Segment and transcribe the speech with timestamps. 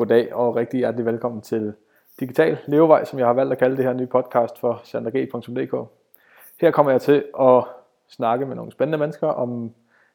[0.00, 1.74] Goddag og rigtig hjertelig velkommen til
[2.20, 5.88] Digital Levevej, som jeg har valgt at kalde det her nye podcast for sanderg.dk.
[6.60, 7.64] Her kommer jeg til at
[8.08, 9.74] snakke med nogle spændende mennesker om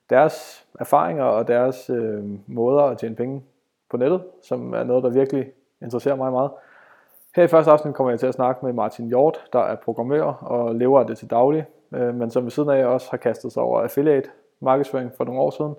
[0.09, 3.43] deres erfaringer og deres øh, måder at tjene penge
[3.89, 5.51] på nettet, som er noget, der virkelig
[5.81, 6.51] interesserer mig meget.
[7.35, 10.23] Her i første afsnit kommer jeg til at snakke med Martin Hjort, der er programmør
[10.23, 13.51] og lever af det til daglig, øh, men som ved siden af også har kastet
[13.51, 14.29] sig over affiliate
[14.59, 15.75] markedsføring for nogle år siden.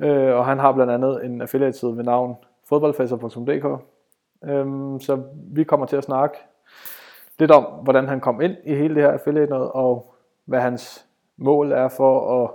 [0.00, 2.36] Øh, og han har blandt andet en affiliate-side ved navn
[2.68, 3.82] fodboldfæsser.dk.
[4.44, 6.36] Øhm, så vi kommer til at snakke
[7.38, 10.14] lidt om, hvordan han kom ind i hele det her affiliate noget, og
[10.44, 11.06] hvad hans
[11.36, 12.50] mål er for at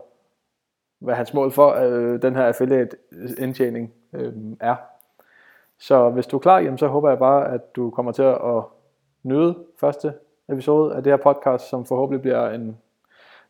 [1.00, 2.98] hvad hans mål for øh, den her affiliate
[3.38, 4.76] indtjening øh, er.
[5.78, 8.64] Så hvis du er klar, jamen, så håber jeg bare, at du kommer til at
[9.24, 10.14] nyde første
[10.50, 12.78] episode af det her podcast, som forhåbentlig bliver en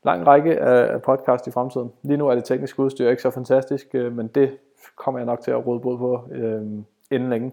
[0.04, 1.92] lang række af podcast i fremtiden.
[2.02, 4.58] Lige nu er det tekniske udstyr ikke så fantastisk, øh, men det
[4.96, 6.62] kommer jeg nok til at råde bod på øh,
[7.12, 7.52] inden længe.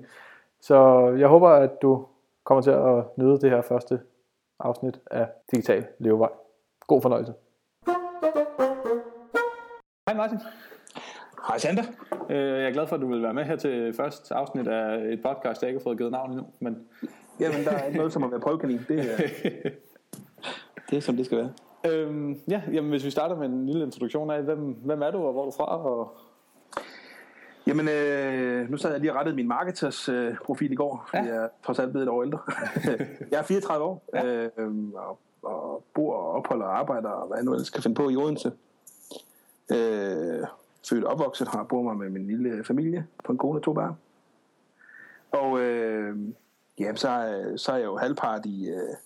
[0.60, 2.06] Så jeg håber, at du
[2.44, 4.00] kommer til at nyde det her første
[4.58, 6.30] afsnit af Digital Levevej.
[6.86, 7.34] God fornøjelse.
[10.08, 10.38] Hej Martin.
[11.48, 11.82] Hej Sander.
[12.30, 15.12] Øh, jeg er glad for, at du vil være med her til første afsnit af
[15.12, 16.46] et podcast, jeg ikke har fået givet navn endnu.
[16.60, 16.88] Men...
[17.40, 18.80] Jamen, der er noget som at være prøvekanin.
[18.88, 19.16] Det er,
[20.90, 21.50] det er som det skal være.
[21.88, 25.18] Øhm, ja, jamen, hvis vi starter med en lille introduktion af, hvem, hvem er du,
[25.18, 25.86] og hvor er du fra?
[25.86, 26.16] Og...
[27.66, 31.26] Jamen, øh, nu sad jeg lige og rettede min marketers øh, profil i går, fordi
[31.26, 31.34] ja.
[31.34, 32.38] jeg er trods alt blevet et år ældre.
[33.30, 34.24] jeg er 34 år, ja.
[34.24, 37.94] øh, og, og bor og opholder og arbejder, og hvad jeg nu ellers kan finde
[37.94, 38.52] på i Odense.
[39.72, 40.46] Øh,
[40.88, 43.72] født og opvokset, har bor mig med min lille familie på en kone og to
[43.72, 43.94] børn.
[45.30, 46.16] Og øh,
[46.80, 47.08] ja, så,
[47.56, 48.96] så er jeg jo halvpart i, øh,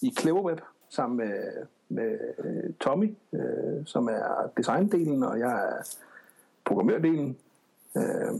[0.00, 5.96] i Cleverweb sammen med, med øh, Tommy, øh, som er designdelen, og jeg er
[6.64, 7.36] programmørdelen.
[7.96, 8.34] Øh,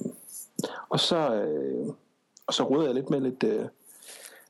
[0.89, 1.95] og så øh,
[2.51, 3.67] og så råder jeg lidt med lidt, øh,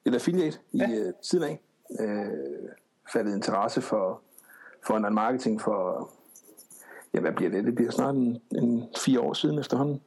[0.05, 0.91] lidt affiliate i ja.
[0.91, 1.61] øh, siden af.
[2.01, 2.69] Øh,
[3.13, 4.21] faldet interesse for,
[4.87, 6.11] for online marketing for
[7.15, 7.65] ja, hvad bliver det?
[7.65, 10.01] Det bliver snart en, en fire år siden efterhånden.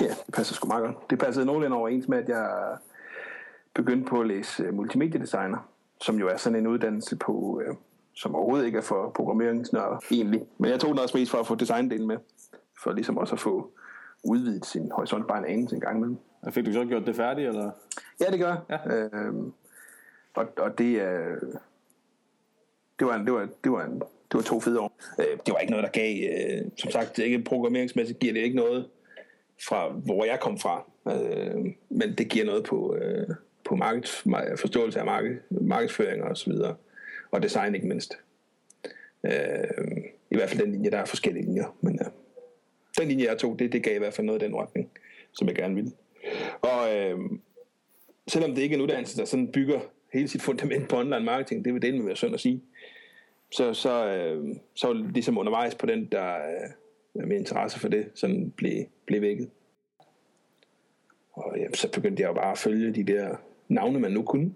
[0.00, 1.10] Ja, det passer sgu meget godt.
[1.10, 2.76] Det passede nogenlunde overens med, at jeg
[3.74, 5.68] begyndte på at læse øh, multimediedesigner,
[6.00, 7.74] som jo er sådan en uddannelse på, øh,
[8.14, 10.46] som overhovedet ikke er for programmeringsnørder egentlig.
[10.58, 12.16] Men jeg tog den også mest for at få designdelen med,
[12.82, 13.70] for ligesom også at få
[14.26, 16.16] udvidet sin horisont bare en anelse en gang imellem.
[16.50, 17.70] Fik du så gjort det færdigt, eller?
[18.20, 18.94] Ja, det gør ja.
[18.94, 19.52] øhm,
[20.34, 21.30] og, og det er...
[21.30, 21.52] Øh,
[22.98, 24.92] det var, en, det, var, det, var en, det var to fede år.
[25.20, 28.56] Øh, det var ikke noget, der gav, øh, som sagt, ikke programmeringsmæssigt giver det ikke
[28.56, 28.88] noget
[29.68, 30.90] fra, hvor jeg kom fra.
[31.08, 33.28] Øh, men det giver noget på, øh,
[33.64, 34.24] på markeds,
[34.56, 36.74] forståelse af marked, markedsføring og så videre.
[37.30, 38.18] Og design ikke mindst.
[39.24, 39.32] Øh,
[40.30, 41.76] I hvert fald den linje, der er forskellige linjer.
[41.80, 42.06] Men øh,
[42.98, 44.90] den linje, jeg tog, det, det gav i hvert fald noget i den retning,
[45.32, 45.92] som jeg gerne ville.
[46.62, 47.18] Og øh,
[48.28, 49.80] selvom det ikke er en uddannelse, der sådan bygger
[50.12, 52.62] hele sit fundament på online marketing, det vil det med være synd at sige,
[53.50, 58.50] så, så, øh, så ligesom undervejs på den, der øh, med interesse for det, sådan
[58.50, 59.50] blev, blev vækket.
[61.32, 63.36] Og ja, så begyndte jeg jo bare at følge de der
[63.68, 64.54] navne, man nu kunne.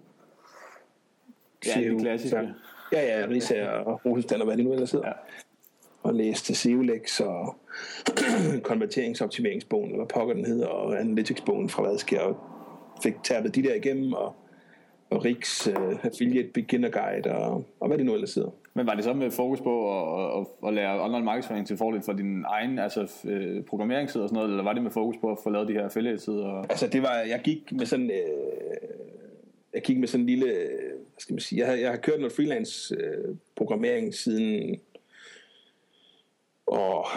[1.65, 2.29] Ja, det klassiske.
[2.29, 2.53] Så,
[2.91, 5.07] ja, ja, Risa og Rosenstand og hvad det nu ellers hedder.
[5.07, 5.13] Ja.
[6.03, 7.55] Og læste Seolex og
[8.63, 12.37] konverteringsoptimeringsbogen, eller hvad pokker den hedder, og Analytics-bogen fra hvad sker, og
[13.03, 14.35] fik tabet de der igennem, og,
[15.09, 18.49] og Riks uh, Affiliate Beginner Guide, og, og hvad det nu ellers hedder.
[18.73, 22.01] Men var det så med fokus på at, at, at lære online markedsføring til fordel
[22.01, 25.31] for din egen altså, øh, programmeringsside og sådan noget, eller var det med fokus på
[25.31, 26.65] at få lavet de her affiliate-sider?
[26.69, 28.17] Altså det var, jeg gik med sådan, øh,
[29.73, 32.19] jeg gik med sådan en lille, hvad skal man sige, jeg har, jeg har kørt
[32.19, 34.79] noget freelance øh, programmering siden
[36.71, 37.09] år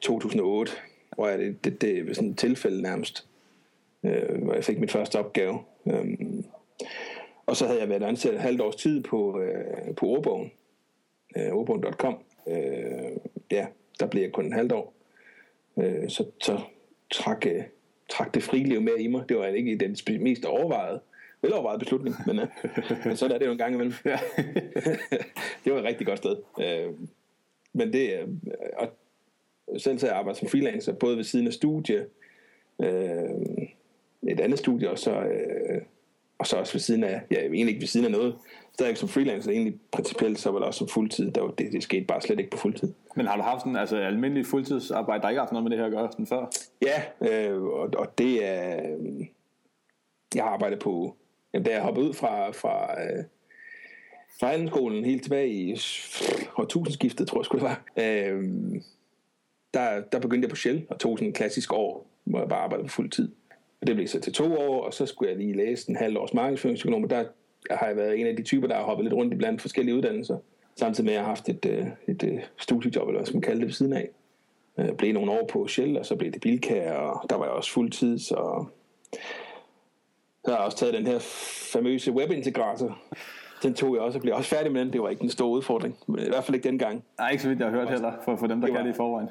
[0.00, 0.72] 2008,
[1.14, 3.26] hvor jeg, det, det, det var sådan et tilfælde nærmest,
[4.04, 5.58] øh, hvor jeg fik min første opgave.
[5.86, 6.04] Øh,
[7.46, 10.52] og så havde jeg været ansat et halvt års tid på, øh, på ordbogen,
[11.36, 12.18] øh, ordbogen.com.
[12.48, 13.16] Øh,
[13.50, 13.66] ja,
[14.00, 14.94] der blev jeg kun en halvt år.
[15.76, 16.60] Øh, så, så
[17.10, 17.62] trak, øh,
[18.10, 19.28] trak det friliv med i mig.
[19.28, 21.00] Det var ikke den mest overvejede,
[21.42, 22.46] velovervejet beslutning, men, øh,
[23.06, 23.94] men sådan er det jo en gang imellem.
[25.64, 26.36] det var et rigtig godt sted.
[26.60, 26.92] Øh,
[27.72, 28.28] men det, øh,
[28.78, 28.88] og
[29.78, 32.06] selv så jeg arbejder som freelancer, både ved siden af studie,
[32.82, 33.66] øh,
[34.28, 35.82] et andet studie, og så, øh,
[36.38, 38.34] og så også ved siden af, ja, egentlig ikke ved siden af noget,
[38.74, 41.82] stadig som freelancer, egentlig principielt, så var det også som fuldtid, der var, det, det
[41.82, 42.92] skete bare slet ikke på fuldtid.
[43.16, 45.78] Men har du haft sådan, altså almindelig fuldtidsarbejde, der ikke har haft noget med det
[45.78, 46.46] her at gøre sådan før?
[46.82, 47.02] Ja,
[47.50, 49.26] øh, og, og det er, øh,
[50.34, 51.16] jeg har arbejdet på,
[51.54, 53.24] jamen, da jeg hoppede ud fra, fra, øh,
[54.40, 55.76] fra helt tilbage i
[56.56, 58.44] årtusindskiftet, tror jeg skulle det var, øh,
[59.74, 62.60] der, der begyndte jeg på Shell og tog sådan en klassisk år, hvor jeg bare
[62.60, 63.32] arbejdede på fuld tid.
[63.80, 66.18] Og det blev så til to år, og så skulle jeg lige læse en halv
[66.18, 67.24] års markedsføringsøkonom, og der
[67.70, 69.96] har jeg været en af de typer, der har hoppet lidt rundt i blandt forskellige
[69.96, 70.38] uddannelser.
[70.76, 73.60] Samtidig med, at jeg har haft et, øh, et, et studiejob, eller hvad man kalde
[73.60, 74.08] det, ved siden af.
[74.76, 77.52] Jeg blev nogle år på Shell, og så blev det Bilka, og der var jeg
[77.52, 78.64] også fuldtid, så
[80.44, 81.18] så har jeg også taget den her
[81.72, 82.98] famøse webintegrator.
[83.62, 84.92] Den tog jeg også og blev også færdig med den.
[84.92, 85.98] Det var ikke en stor udfordring.
[86.06, 87.04] Men I hvert fald ikke dengang.
[87.18, 88.86] Nej, ikke så vidt jeg har hørt heller, for, for dem, der det var, kan
[88.86, 89.28] det i forvejen.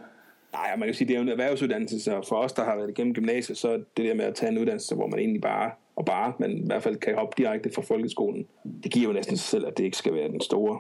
[0.54, 2.90] Nej, man kan sige, det er jo en erhvervsuddannelse, så for os, der har været
[2.90, 6.06] igennem gymnasiet, så det der med at tage en uddannelse, hvor man egentlig bare, og
[6.06, 8.48] bare, men i hvert fald kan hoppe direkte fra folkeskolen,
[8.84, 10.80] det giver jo næsten sig selv, at det ikke skal være den store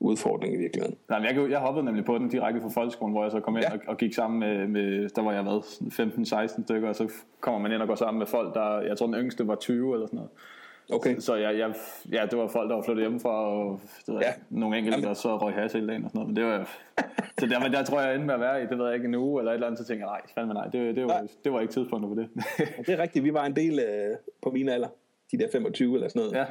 [0.00, 0.96] udfordring i virkeligheden.
[1.08, 3.56] Nej, men jeg, jeg hoppede nemlig på den direkte fra folkeskolen, hvor jeg så kom
[3.56, 3.72] ind ja.
[3.72, 7.60] og, og gik sammen med, med, der var jeg været 15-16 stykker, og så kommer
[7.60, 10.06] man ind og går sammen med folk, der, jeg tror den yngste var 20 eller
[10.06, 10.30] sådan noget.
[10.92, 11.18] Okay.
[11.18, 11.74] Så, jeg, jeg,
[12.12, 14.32] ja, det var folk, der var flyttet hjemmefra, og det var ja.
[14.50, 16.28] nogle enkelte, der så røg has hele dagen og sådan noget.
[16.28, 16.70] Men det var,
[17.38, 19.14] så der, der tror jeg, endte med at være i, det ved jeg ikke, en
[19.14, 21.28] uge eller et eller andet, så tænkte jeg, nej, fandme nej, det, det, var, nej.
[21.44, 22.28] det var ikke tidspunktet for det.
[22.86, 24.88] det er rigtigt, vi var en del øh, på min alder,
[25.32, 26.32] de der 25 eller sådan noget.
[26.32, 26.44] Ja.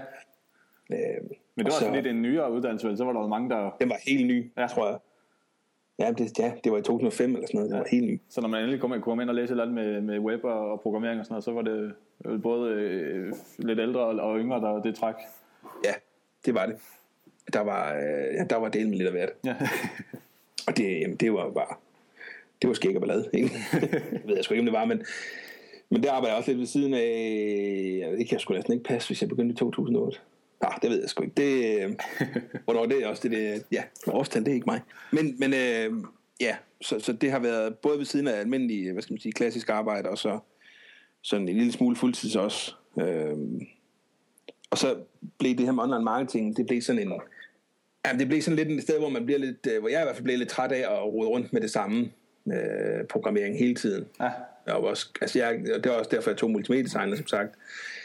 [0.95, 1.23] Øh,
[1.55, 2.97] men det var så, lidt en nyere uddannelse, vel?
[2.97, 3.75] så var der mange, der...
[3.79, 4.67] Den var helt ny, ja.
[4.67, 4.97] tror jeg.
[6.00, 7.81] Ja det, ja, det var i 2005 eller sådan noget, det ja.
[7.81, 8.21] var helt ny.
[8.30, 10.81] Så når man endelig kom, komme ind og læse lidt med, med web og, og
[10.81, 11.94] programmering og sådan noget, så var det
[12.42, 15.15] både øh, lidt ældre og yngre, der det træk.
[15.86, 15.94] Ja,
[16.45, 16.75] det var det.
[17.53, 19.30] Der var, øh, ja, der var del med lidt af hvert.
[19.45, 19.56] Ja.
[20.68, 21.75] og det, jamen, det var bare,
[22.62, 23.48] det var skæg og ballade, ikke?
[24.12, 25.06] det ved jeg sgu ikke, om det var, men,
[25.89, 28.86] men der arbejder jeg også lidt ved siden af, det kan jeg sgu næsten ikke
[28.86, 30.19] passe, hvis jeg begyndte i 2008.
[30.63, 31.35] Ja, det ved jeg sgu ikke.
[31.37, 31.95] Det, øh,
[32.65, 34.81] hvornår det er også det, det ja, årstal, det er ikke mig.
[35.11, 36.03] Men, men øh,
[36.41, 39.31] ja, så, så det har været både ved siden af almindelig, hvad skal man sige,
[39.31, 40.39] klassisk arbejde, og så
[41.21, 42.75] sådan en lille smule fuldtids også.
[43.01, 43.37] Øh,
[44.69, 44.95] og så
[45.39, 47.13] blev det her med online marketing, det blev sådan en,
[48.05, 50.03] ja, det blev sådan lidt et sted, hvor man bliver lidt, øh, hvor jeg i
[50.03, 52.11] hvert fald blev lidt træt af at rode rundt med det samme
[52.47, 54.05] øh, programmering hele tiden.
[54.19, 54.29] Ja.
[54.65, 57.56] Jeg var også, altså jeg, det var også derfor, jeg tog multimediedesigner, som sagt.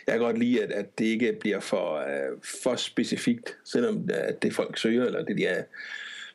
[0.07, 4.43] Jeg kan godt lide, at, at det ikke bliver for, uh, for specifikt, selvom at
[4.43, 5.62] det folk søger, eller det de er,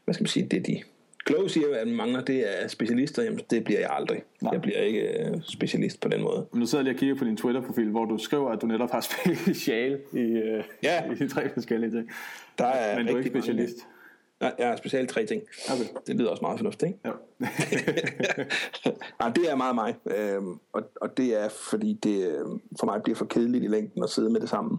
[0.05, 0.83] hvad skal man sige, det de
[1.25, 4.23] kloge siger, at man mangler, det er specialister, jamen det bliver jeg aldrig.
[4.41, 4.53] Nej.
[4.53, 6.45] Jeg bliver ikke uh, specialist på den måde.
[6.51, 8.67] Men nu sidder jeg lige og kigger på din Twitter-profil, hvor du skriver, at du
[8.67, 9.01] netop har
[9.45, 11.03] special i, uh, ja.
[11.21, 12.11] i tre forskellige ting.
[12.57, 13.77] Der er Men du er ikke specialist.
[13.77, 13.94] Mange.
[14.39, 15.41] Nej, jeg har specielt tre ting.
[15.71, 15.85] Okay.
[16.07, 16.99] Det lyder også meget fornuftigt, ikke?
[17.05, 17.11] Ja.
[19.19, 19.95] Nej, det er meget mig.
[20.05, 24.03] Øhm, og, og det er, fordi det øhm, for mig bliver for kedeligt i længden
[24.03, 24.77] at sidde med det samme.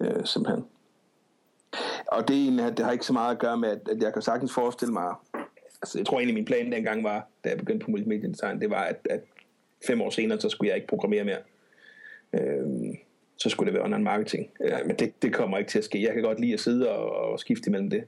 [0.00, 0.64] Øh, simpelthen.
[2.06, 4.22] Og det, er det har ikke så meget at gøre med, at, at jeg kan
[4.22, 5.14] sagtens forestille mig,
[5.82, 8.82] altså jeg tror egentlig min plan dengang var, da jeg begyndte på multimediedesign, det var,
[8.82, 9.20] at, at
[9.86, 11.38] fem år senere, så skulle jeg ikke programmere mere.
[12.32, 12.96] Øhm,
[13.36, 14.50] så skulle det være online marketing.
[14.64, 16.02] Øh, men det, det kommer ikke til at ske.
[16.02, 18.04] Jeg kan godt lide at sidde og, og skifte imellem det.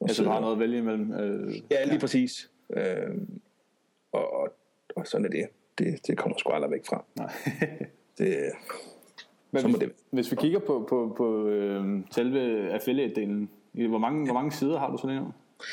[0.00, 1.12] Og så du har noget at vælge imellem?
[1.12, 2.00] Øh, ja, lige ja.
[2.00, 2.50] præcis.
[2.76, 2.82] Øh,
[4.12, 4.52] og, og,
[4.96, 5.46] og sådan er det.
[5.78, 6.06] det.
[6.06, 7.04] Det kommer sgu aldrig væk fra.
[7.16, 7.32] Nej.
[8.18, 8.36] det,
[9.50, 9.92] men hvis, det.
[10.10, 13.48] hvis vi kigger på, på, på øh, selve affiliate-delen,
[13.88, 15.32] hvor mange, hvor mange sider har du sådan en?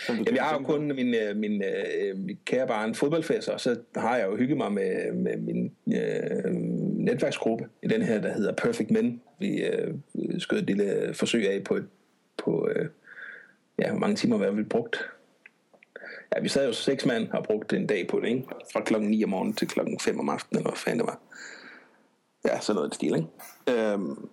[0.10, 3.80] Jamen, jeg har jo kun min, øh, min, øh, min kære barn fodboldfest, og så
[3.96, 6.54] har jeg jo hygget mig med, med min øh,
[6.96, 9.22] netværksgruppe i den her, der hedder Perfect Men.
[9.40, 9.94] Vi øh,
[10.40, 11.80] skød et lille forsøg af på,
[12.38, 12.89] på øh,
[13.84, 15.10] ja, hvor mange timer har vi brugt?
[16.36, 18.48] Ja, vi sad jo seks mand og brugt en dag på det, ikke?
[18.74, 21.20] Fra klokken 9 om morgenen til klokken 5 om aftenen, eller hvad fanden det var.
[22.46, 23.92] Ja, sådan noget i stil, ikke?
[23.94, 24.30] Øhm,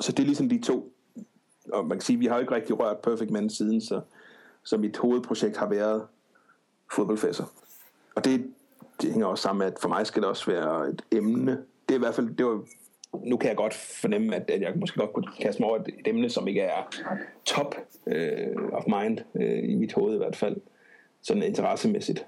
[0.00, 0.92] så det er ligesom de to.
[1.72, 4.00] Og man kan sige, at vi har jo ikke rigtig rørt Perfect Men siden, så,
[4.62, 6.06] så mit hovedprojekt har været
[6.92, 7.44] fodboldfæsser.
[8.14, 8.52] Og det,
[9.02, 11.52] det hænger også sammen med, at for mig skal det også være et emne.
[11.88, 12.60] Det er i hvert fald, det var
[13.24, 15.88] nu kan jeg godt fornemme, at, at jeg måske godt kunne kaste mig over et,
[15.88, 16.88] et emne, som ikke er
[17.44, 17.74] top
[18.06, 20.56] øh, of mind, øh, i mit hoved i hvert fald,
[21.22, 22.26] sådan interessemæssigt.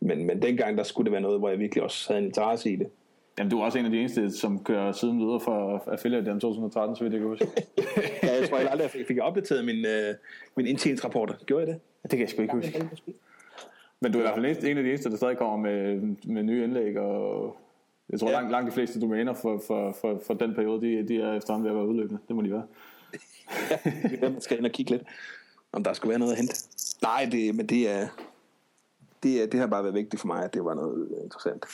[0.00, 2.70] Men, men dengang, der skulle det være noget, hvor jeg virkelig også havde en interesse
[2.70, 2.86] i det.
[3.38, 6.40] Jamen, du er også en af de eneste, som kører siden videre for affiliate den
[6.40, 7.46] 2013, så vidt jeg kan huske.
[8.22, 10.14] ja, jeg tror jeg aldrig, jeg fik opdateret min, øh,
[10.56, 11.34] min indtjeningsrapporter.
[11.46, 11.80] Gjorde jeg det?
[12.02, 12.88] Det kan jeg sgu ikke huske.
[14.00, 16.42] Men du er i hvert fald en af de eneste, der stadig kommer med, med
[16.42, 17.56] nye indlæg og
[18.10, 18.34] jeg tror ja.
[18.34, 21.64] langt, langt de fleste domæner for, for, for, for den periode, de, de er efterhånden
[21.64, 22.20] ved at være udløbende.
[22.28, 22.66] Det må de være.
[24.22, 25.02] ja, man skal ind og kigge lidt,
[25.72, 26.54] om der skulle være noget at hente.
[27.02, 28.08] Nej, det, men det er,
[29.22, 31.64] det, er, det har bare været vigtigt for mig, at det var noget interessant.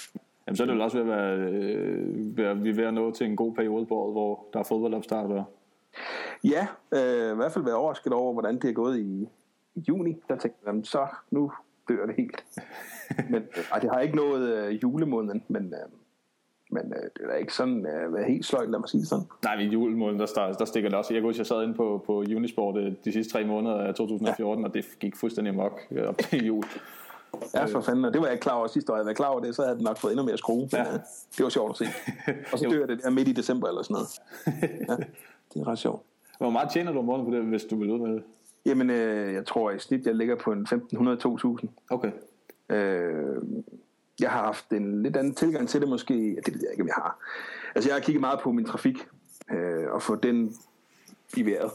[0.47, 2.95] Jamen, så er det jo også ved at være, øh, ved vi er ved at
[2.95, 5.31] nå til en god periode på året, hvor der er fodboldopstart.
[5.31, 5.45] Og...
[6.45, 9.29] Ja, øh, i hvert fald været overrasket over, hvordan det er gået i,
[9.75, 10.17] i juni.
[10.29, 11.53] Der tænkte jeg, så nu
[11.89, 12.45] dør det helt.
[13.31, 15.91] men, øh, det har ikke nået øh, julemåneden, men, øh,
[16.71, 19.25] men øh, det er da ikke sådan øh, været helt sløjt, lad mig sige sådan.
[19.45, 21.15] Nej, i julemåneden, der, der stikker det også.
[21.15, 23.95] Jeg kunne huske, jeg sad inde på, på Unisport øh, de sidste tre måneder af
[23.95, 24.69] 2014, ja.
[24.69, 26.65] og det gik fuldstændig mok øh, op til jul.
[27.55, 28.97] Ja, for fanden, og det var jeg ikke klar over sidste år.
[28.97, 30.69] Jeg var klar over det, så havde den nok fået endnu mere skrue.
[30.73, 30.85] Ja.
[31.37, 31.85] Det var sjovt at se.
[32.53, 34.09] Og så dør det der midt i december eller sådan noget.
[34.89, 34.97] Ja,
[35.55, 36.03] det er ret sjovt.
[36.39, 38.23] Hvor meget tjener du om måneden på det, hvis du vil ud med det?
[38.67, 41.67] Jamen, øh, jeg tror i snit, jeg ligger på en 1500-2000.
[41.91, 42.11] Okay.
[42.69, 43.43] Øh,
[44.21, 46.33] jeg har haft en lidt anden tilgang til det måske.
[46.35, 47.19] Ja, det ved jeg ikke, om jeg har.
[47.75, 49.09] Altså, jeg har kigget meget på min trafik,
[49.51, 50.55] øh, og få den
[51.37, 51.71] i vejret.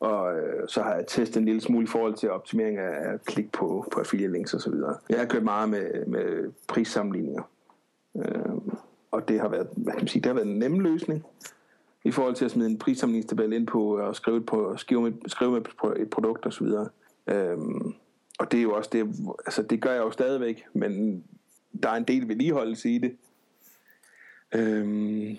[0.00, 3.52] Og øh, så har jeg testet en lille smule i forhold til optimering af klik
[3.52, 4.96] på, på affiliate links og så videre.
[5.08, 7.42] Jeg har kørt meget med, med prissammenligninger.
[8.16, 8.56] Øh,
[9.10, 11.24] og det har været, hvad kan man sige, det har været en nem løsning
[12.04, 15.50] i forhold til at smide en prissammenligningstabel ind på og skrive, på, skrive, med, skrive
[15.50, 15.60] med
[15.96, 16.88] et produkt og så videre.
[17.26, 17.58] Øh,
[18.38, 19.06] og det er jo også det,
[19.46, 21.24] altså det gør jeg jo stadigvæk, men
[21.82, 23.16] der er en del vedligeholdelse i det.
[24.54, 25.36] Øhm,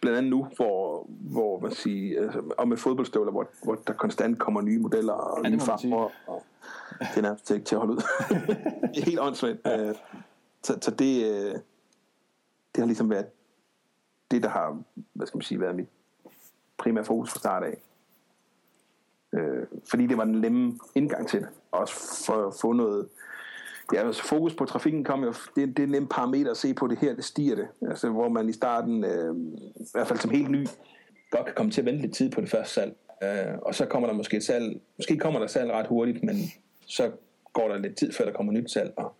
[0.00, 4.38] blandt andet nu, hvor, hvor man siger, altså, og med fodboldstøvler, hvor, hvor der konstant
[4.38, 6.44] kommer nye modeller og ja, nye farver, og
[7.00, 7.98] det er nærmest ikke til at holde ud.
[8.94, 9.58] det er helt åndssvagt.
[9.64, 9.88] Ja.
[9.88, 9.94] Øh,
[10.62, 11.52] så, så det, øh,
[12.74, 13.26] det har ligesom været
[14.30, 14.82] det, der har,
[15.12, 15.88] hvad skal man sige, været mit
[16.78, 17.82] primære fokus fra start af.
[19.32, 21.48] Øh, fordi det var den nemme indgang til det.
[21.70, 23.08] Også for at få noget,
[23.92, 26.74] Ja, altså fokus på trafikken kom jo, det, det er en nem parameter at se
[26.74, 27.68] på det her, det stiger det.
[27.82, 29.36] Altså hvor man i starten, øh,
[29.76, 30.66] i hvert fald som helt ny,
[31.30, 32.96] godt kan komme til at vente lidt tid på det første salg.
[33.22, 36.36] Øh, og så kommer der måske et salg, måske kommer der salg ret hurtigt, men
[36.86, 37.10] så
[37.52, 38.92] går der lidt tid, før der kommer nyt salg.
[38.96, 39.14] Og,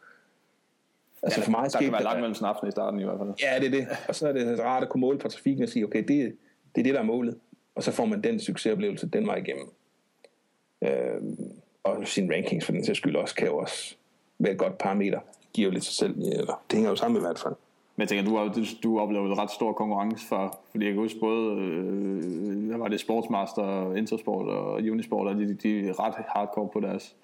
[1.22, 3.34] altså ja, for mig der kan være langt mellem snapsen i starten i hvert fald.
[3.42, 3.96] Ja, det er det.
[4.08, 6.08] Og så er det rart at kunne måle på trafikken og sige, okay, det,
[6.75, 7.38] det er det, der er målet.
[7.75, 9.68] Og så får man den succesoplevelse den vej igennem.
[10.82, 11.22] Øh,
[11.82, 13.96] og sin rankings for den sags skyld også, kan jo også
[14.38, 15.21] være et godt parameter.
[15.52, 17.54] Giver jo lidt sig selv, eller det hænger jo sammen i hvert fald.
[17.97, 21.21] Men jeg tænker, du, har, du, oplevede ret stor konkurrence for, fordi jeg kan huske
[21.21, 26.68] både, øh, hvad var det, Sportsmaster, Intersport og Unisport, og de, de er ret hardcore
[26.73, 27.16] på deres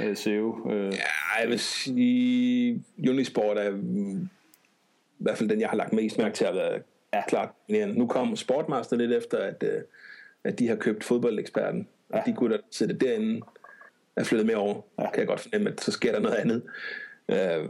[0.00, 0.70] øh, SEO.
[0.70, 0.92] Øh.
[0.92, 4.28] Ja, jeg vil sige, Unisport er i
[5.18, 6.80] hvert fald den, jeg har lagt mest mærke til at være
[7.14, 7.22] ja.
[7.28, 7.48] klart.
[7.94, 9.82] Nu kom Sportmaster lidt efter, at, øh,
[10.44, 12.30] at de har købt fodboldeksperten, og ja.
[12.30, 13.40] de kunne da sætte derinde
[14.16, 14.74] er flyttet med over.
[14.98, 15.10] Ja.
[15.10, 16.62] Kan jeg godt fornemme, at så sker der noget andet.
[17.28, 17.68] Øh,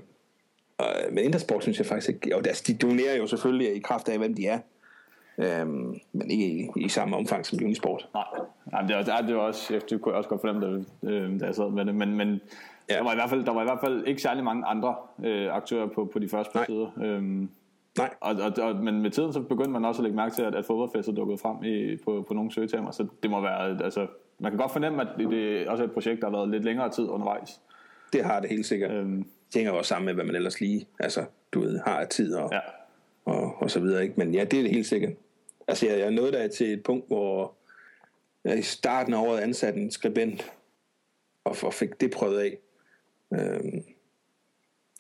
[0.79, 2.37] og, men Intersport synes jeg faktisk ikke...
[2.37, 4.59] Og altså, de donerer jo selvfølgelig i kraft af, hvem de er.
[5.39, 8.09] Øhm, men ikke i, i samme omfang som Unisport.
[8.15, 8.25] Nej,
[8.73, 11.55] Nej det, var, det var også, jeg kunne også godt fornemme det, øh, da jeg
[11.55, 12.41] sad med det, men, men
[12.91, 12.95] ja.
[12.95, 15.55] der, var i hvert fald, der var i hvert fald ikke særlig mange andre øh,
[15.55, 16.67] aktører på, på de første Nej.
[16.67, 16.91] sider.
[17.03, 17.51] Øhm,
[17.99, 18.15] Nej.
[18.21, 20.55] Og, og, og, men med tiden så begyndte man også at lægge mærke til, at,
[20.55, 24.07] at fodboldfester dukkede frem i, på, på nogle søgetemaer, så det må være, altså,
[24.39, 26.91] man kan godt fornemme, at det er også et projekt, der har været lidt længere
[26.91, 27.61] tid undervejs.
[28.13, 28.91] Det har det helt sikkert.
[28.91, 29.27] Øhm.
[29.53, 32.35] Det hænger også sammen med, hvad man ellers lige altså, du ved, har af tid
[32.35, 32.61] og, ja.
[33.25, 34.03] og, og så videre.
[34.03, 34.15] Ikke?
[34.17, 35.13] Men ja, det er det helt sikkert.
[35.69, 37.55] Altså, jeg, jeg nåede der til et punkt, hvor
[38.45, 40.53] jeg i starten af året ansatte en skribent
[41.45, 42.59] og, og fik det prøvet af.
[43.35, 43.85] Øhm,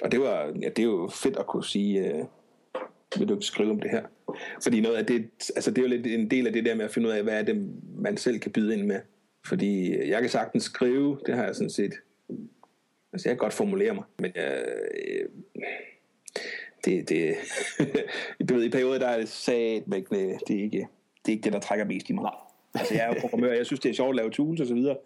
[0.02, 2.24] og det var, ja, det er jo fedt at kunne sige, øh,
[3.18, 4.02] vil du ikke skrive om det her?
[4.62, 6.84] Fordi noget af det, altså det er jo lidt en del af det der med
[6.84, 9.00] at finde ud af, hvad er det, man selv kan byde ind med.
[9.46, 11.94] Fordi jeg kan sagtens skrive, det har jeg sådan set,
[13.12, 14.64] altså jeg kan godt formulere mig, men jeg,
[15.08, 15.28] øh,
[16.84, 17.34] det, det,
[18.48, 20.88] du ved, i perioder der er det sat det er ikke
[21.26, 22.22] det, er ikke det der trækker mest i mig.
[22.22, 22.32] Nej.
[22.74, 24.74] Altså jeg er jo programmør, jeg synes det er sjovt at lave tools og så
[24.74, 24.96] videre,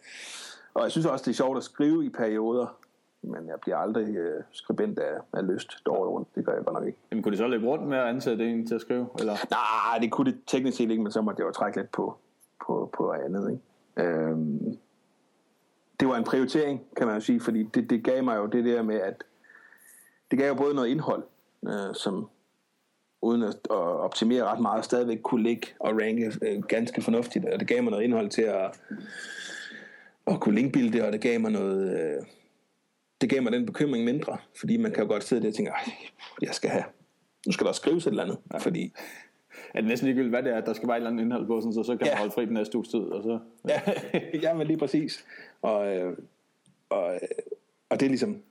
[0.75, 2.79] og jeg synes også det er sjovt at skrive i perioder,
[3.23, 6.29] men jeg bliver aldrig øh, skribent af, af lyst dårligt rundt.
[6.35, 6.99] Det gør jeg godt nok ikke.
[7.11, 9.09] Jamen kunne det så løbe rundt med at ansætte en til at skrive?
[9.19, 9.33] Eller?
[9.51, 12.17] Nej, det kunne det teknisk set ikke, men så måtte jeg jo trække lidt på,
[12.67, 13.51] på, på andet.
[13.51, 13.63] Ikke?
[13.99, 14.79] Øhm,
[16.01, 18.65] det var en prioritering, kan man jo sige, fordi det, det gav mig jo det
[18.65, 19.25] der med, at
[20.31, 21.25] det gav jo både noget indhold,
[21.69, 22.29] øh, som
[23.23, 27.61] uden at, at optimere ret meget, stadigvæk kunne ligge og ranke øh, ganske fornuftigt, og
[27.61, 28.81] det gav mig noget indhold til at,
[30.27, 32.01] at kunne linkbilde det, og det gav mig noget...
[32.01, 32.23] Øh,
[33.21, 35.73] det gav mig den bekymring mindre, fordi man kan jo godt sidde der og tænke,
[36.43, 36.85] jeg skal have,
[37.47, 38.59] nu skal der skrives et eller andet, ja.
[38.59, 38.93] fordi
[39.75, 41.61] er det næsten ligegyldigt, hvad det er, der skal være et eller andet indhold på,
[41.61, 42.13] sådan, så, så kan ja.
[42.13, 43.01] man holde fri den næste uges tid.
[43.01, 43.81] Og så, ja.
[44.49, 45.25] ja, men lige præcis.
[45.63, 46.17] Og, øh,
[46.91, 47.21] og, øh,
[47.89, 48.43] og det er ligesom,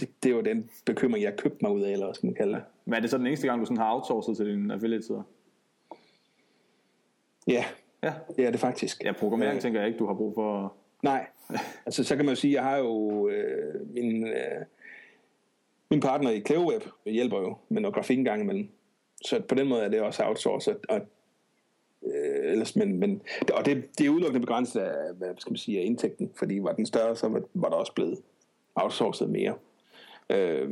[0.00, 2.34] det, det er jo den bekymring, jeg købte mig ud af, eller hvad skal man
[2.34, 2.62] kalde det.
[2.84, 5.22] Men er det så den eneste gang, du sådan har outsourcet til din affiliate-sider?
[7.46, 7.64] Ja,
[8.02, 9.04] ja, det er det faktisk.
[9.04, 9.60] Ja, programmering ja.
[9.60, 11.26] tænker jeg ikke, du har brug for Nej,
[11.86, 14.64] altså så kan man jo sige, jeg har jo øh, min, øh,
[15.90, 18.68] min partner i Cleverweb hjælper jo med noget grafik en gang imellem.
[19.24, 20.76] Så på den måde er det også outsourcet.
[20.88, 21.00] Og,
[22.06, 23.22] øh, ellers, men, men,
[23.52, 26.72] og det, det er udelukkende begrænset af, hvad skal man sige, af indtægten, fordi var
[26.72, 28.18] den større, så var, var der også blevet
[28.74, 29.54] outsourcet mere.
[30.30, 30.70] Øh,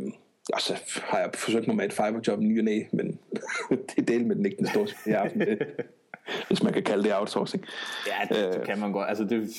[0.52, 0.74] og så
[1.04, 3.18] har jeg forsøgt mig med et Fiverr-job ny og næ, men
[3.70, 5.56] det er del med den ikke den store jeg har
[6.48, 7.64] hvis man kan kalde det outsourcing.
[8.06, 9.08] Ja, det, det kan man godt.
[9.08, 9.50] Altså det,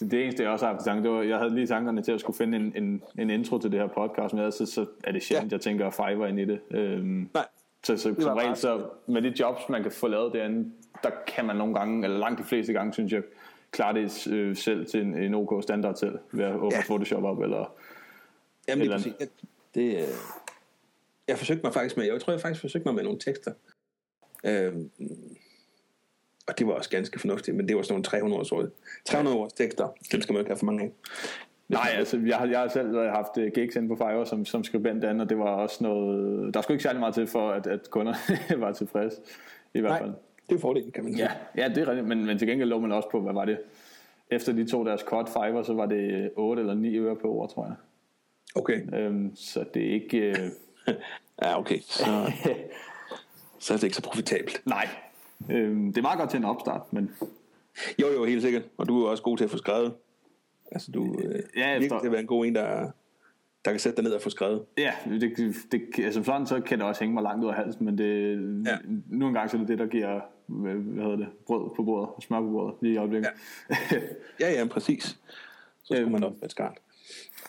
[0.00, 2.20] det eneste, jeg også har haft tanke, det var, jeg havde lige tankerne til at
[2.20, 5.22] skulle finde en, en, en intro til det her podcast, men så, så er det
[5.22, 5.56] sjældent, ja.
[5.56, 6.60] jeg tænker Fiverr ind i det.
[6.70, 7.46] Øhm, Nej.
[7.86, 10.70] Så, så som regel, så med de jobs, man kan få lavet derinde,
[11.02, 13.22] der kan man nogle gange, eller langt de fleste gange, synes jeg,
[13.70, 16.82] klare det øh, selv til en, en OK standard selv, ved at åbne ja.
[16.86, 17.74] Photoshop op, eller...
[18.68, 19.30] Jamen, eller det,
[19.74, 20.08] det, øh,
[21.28, 23.52] jeg forsøgte mig faktisk med, jeg tror, jeg faktisk forsøgte mig med nogle tekster.
[24.44, 24.90] Øhm,
[26.46, 28.70] og det var også ganske fornuftigt, men det var sådan nogle 300 års,
[29.04, 29.88] 300 års tekster.
[30.12, 30.92] Dem skal man ikke have for mange af.
[31.68, 34.64] Nej, altså jeg har, jeg har selv haft øh, gigs inde på Fiverr som, som
[34.64, 37.66] skribent derinde, og det var også noget, der skulle ikke særlig meget til for, at,
[37.66, 38.14] at kunder
[38.64, 39.20] var tilfredse,
[39.74, 40.10] i hvert fald.
[40.10, 40.18] Nej,
[40.48, 41.24] det er fordelen, kan man sige.
[41.56, 43.44] Ja, ja det er rigtigt, men, men til gengæld lå man også på, hvad var
[43.44, 43.58] det?
[44.30, 47.50] Efter de to deres cut Fiverr, så var det 8 eller 9 øre på ord,
[47.50, 47.74] tror jeg.
[48.54, 48.98] Okay.
[48.98, 50.18] Øhm, så det er ikke...
[50.18, 50.50] Øh...
[51.42, 51.78] ja, okay.
[51.80, 52.04] Så,
[53.58, 54.62] så er det ikke så profitabelt.
[54.66, 54.88] Nej,
[55.50, 57.10] øhm, det er meget godt til en opstart, men...
[58.00, 58.62] Jo, jo, helt sikkert.
[58.76, 59.92] Og du er også god til at få skrevet.
[60.72, 61.98] Altså, du øh, ja, efter...
[61.98, 62.90] til at være en god en, der,
[63.64, 64.62] der kan sætte dig ned og få skrevet.
[64.78, 67.84] Ja, det, det, altså sådan, så kan det også hænge mig langt ud af halsen,
[67.84, 68.32] men det,
[68.66, 68.76] ja.
[69.06, 72.40] nu engang så er det det, der giver hvad hedder det, brød på bordet, smør
[72.40, 73.28] på bordet lige i øjeblikket.
[73.70, 73.96] Ja,
[74.40, 75.02] ja, ja præcis.
[75.02, 75.18] Så
[75.84, 76.78] skulle øhm, man op med et skarpt.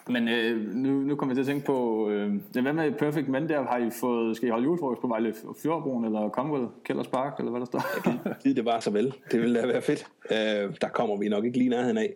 [0.10, 3.50] Men øh, nu, nu kommer jeg til at tænke på, øh, hvad med Perfect Men
[3.50, 3.64] der?
[3.64, 5.34] Har I fået, skal I holde julefrokost på Vejle
[5.64, 7.84] Fjordbroen, eller Comwell, Kælders Park, eller hvad der står?
[7.96, 9.14] Jeg kan det var så vel.
[9.32, 10.08] Det ville da være fedt.
[10.32, 12.14] Øh, der kommer vi nok ikke lige nærheden af.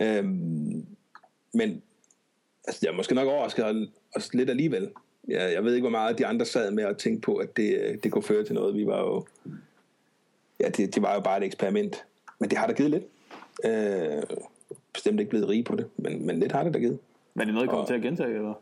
[0.00, 0.24] Øh,
[1.52, 1.82] men
[2.64, 4.90] altså, jeg er måske nok overrasket os lidt alligevel.
[5.28, 7.98] Jeg, jeg ved ikke, hvor meget de andre sad med at tænke på, at det,
[8.04, 8.74] det kunne føre til noget.
[8.74, 9.26] Vi var jo...
[10.60, 12.04] Ja, det, det var jo bare et eksperiment.
[12.38, 13.04] Men det har da givet lidt.
[13.64, 14.22] Øh,
[14.92, 16.98] bestemt ikke blevet rige på det, men, men lidt har det da givet.
[17.34, 18.54] Men det er noget, I kommer og, til at gentage, eller?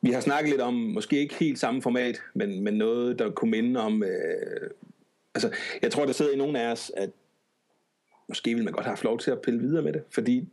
[0.00, 3.50] Vi har snakket lidt om, måske ikke helt samme format, men, men noget, der kunne
[3.50, 4.02] minde om...
[4.02, 4.70] Øh,
[5.34, 5.50] altså,
[5.82, 7.10] jeg tror, der sidder i nogle af os, at
[8.28, 10.48] måske vil man godt have haft lov til at pille videre med det, fordi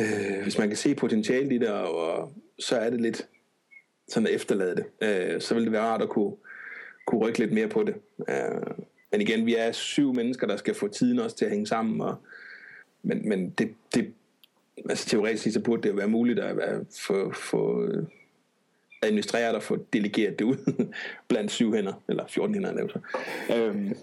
[0.00, 3.28] øh, hvis man kan se potentiale i det, og, og så er det lidt
[4.08, 6.32] sådan at efterlade det, øh, så vil det være rart at kunne,
[7.06, 7.94] kunne rykke lidt mere på det.
[8.28, 11.66] Øh, men igen, vi er syv mennesker, der skal få tiden også til at hænge
[11.66, 12.16] sammen, og,
[13.02, 14.12] men, men det, det
[14.88, 17.88] altså teoretisk så burde det jo være muligt at få, få
[19.02, 20.86] administrere det og få delegeret det ud
[21.28, 23.00] blandt syv hænder, eller 14 hænder.
[23.56, 23.96] Øhm,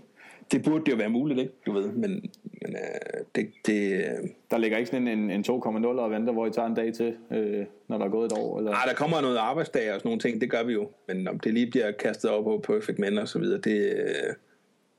[0.52, 1.54] det burde det jo være muligt, ikke?
[1.66, 2.12] Du ved, men,
[2.44, 3.94] men øh, det, det...
[3.94, 6.94] Øh, der ligger ikke sådan en, en 2,0 og venter, hvor I tager en dag
[6.94, 8.58] til, øh, når der er gået et år?
[8.58, 8.72] Eller?
[8.72, 10.90] Nej, der kommer noget arbejdsdag og sådan nogle ting, det gør vi jo.
[11.08, 14.34] Men om det lige bliver kastet op på Perfect Men og så videre, det, øh,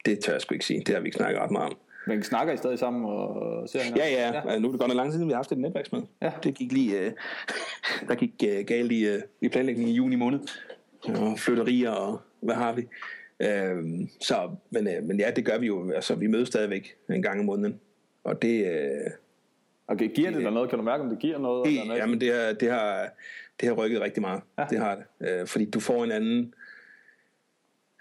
[0.05, 0.81] det tør jeg sgu ikke sige.
[0.81, 1.77] Det har vi ikke snakket ret meget om.
[2.07, 4.07] Men snakker I stadig sammen og ser hinanden?
[4.07, 4.59] Ja, ja, ja.
[4.59, 6.07] Nu er det godt nok lang tid siden, vi har haft et netværksmøde.
[6.23, 6.33] Ja.
[6.45, 7.13] Det gik lige, øh,
[8.09, 10.41] der gik øh, galt i, øh, i planlægningen i juni måned.
[11.05, 12.87] Og flytterier og hvad har vi.
[13.41, 15.93] Øh, så, men, øh, men ja, det gør vi jo.
[15.93, 17.81] Altså, vi mødes stadigvæk en gang i måneden.
[18.25, 18.67] Og det...
[18.67, 19.11] Øh,
[19.89, 20.71] okay, giver det dig noget?
[20.71, 21.67] Kan du mærke, om det giver noget?
[21.67, 22.01] Det, eller noget?
[22.01, 23.09] Jamen, det har, det, har,
[23.61, 24.43] det har rykket rigtig meget.
[24.59, 24.65] Ja.
[24.71, 25.29] Det har det.
[25.29, 26.55] Øh, fordi du får en anden...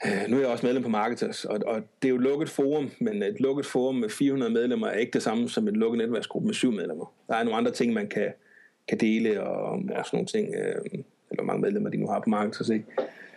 [0.05, 2.49] Øh, nu er jeg også medlem på Marketers, og, og det er jo et lukket
[2.49, 5.97] forum, men et lukket forum med 400 medlemmer er ikke det samme som et lukket
[5.97, 7.13] netværksgruppe med syv medlemmer.
[7.27, 8.33] Der er nogle andre ting, man kan,
[8.87, 10.75] kan dele, og, og sådan nogle ting, øh,
[11.31, 12.85] eller hvor mange medlemmer de nu har på Marketers, ikke?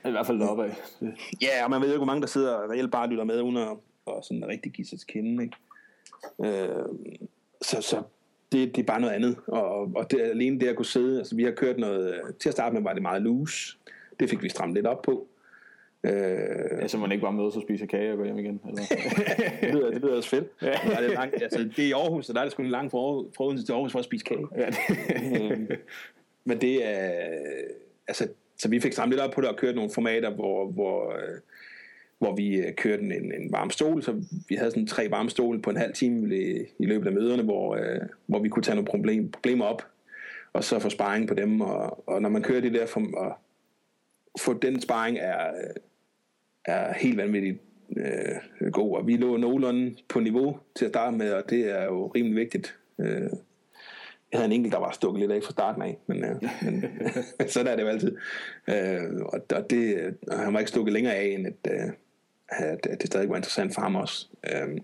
[0.05, 0.77] I hvert fald deroppe af.
[1.43, 3.41] Ja, og man ved jo ikke, hvor mange der sidder og reelt bare lytter med,
[3.41, 5.43] uden at og sådan rigtig give sig til kende.
[5.45, 5.57] Ikke?
[6.45, 6.85] Øh,
[7.63, 8.03] så så
[8.53, 9.37] det, det er bare noget andet.
[9.47, 12.53] Og, og det, alene det at kunne sidde, altså vi har kørt noget, til at
[12.53, 13.77] starte med var det meget loose.
[14.21, 15.29] Det fik vi strammet lidt op på.
[16.05, 16.13] Øh,
[16.81, 18.61] ja, så man ikke bare mødes og spise kage og gå hjem igen.
[18.69, 18.83] Eller?
[19.61, 20.47] det, lyder, det lyder også fedt.
[20.63, 20.67] Ja.
[20.67, 22.71] Der er det, langt, altså, det er i Aarhus, så der er det sgu en
[22.71, 24.47] lang fra Odense til Aarhus for at spise kage.
[24.57, 24.77] Ja, det.
[25.53, 25.79] øh,
[26.45, 27.11] men det er,
[28.09, 28.29] altså
[28.63, 31.39] så vi fik samlet lidt op på det og kørt nogle formater, hvor, hvor, øh,
[32.19, 35.63] hvor vi øh, kørte en, en varm stol, så vi havde sådan tre varme stole
[35.63, 38.75] på en halv time i, i løbet af møderne, hvor, øh, hvor vi kunne tage
[38.75, 39.87] nogle problem, problemer op,
[40.53, 43.39] og så få sparring på dem, og, og når man kører det der, for, og
[44.41, 45.75] få den sparring er, øh,
[46.65, 47.59] er helt vanvittigt
[47.97, 51.85] øh, god, og vi lå nogenlunde på niveau til at starte med, og det er
[51.85, 52.79] jo rimelig vigtigt.
[53.01, 53.31] Øh,
[54.33, 56.85] jeg havde en enkelt, der var stukket lidt af fra starten af, men, øh, men
[57.49, 58.17] sådan er det jo altid.
[58.69, 61.93] Øh, og, og det, og han var ikke stukket længere af, end at, øh,
[62.49, 64.29] at, at det stadig var interessant for ham også.
[64.53, 64.79] Øh,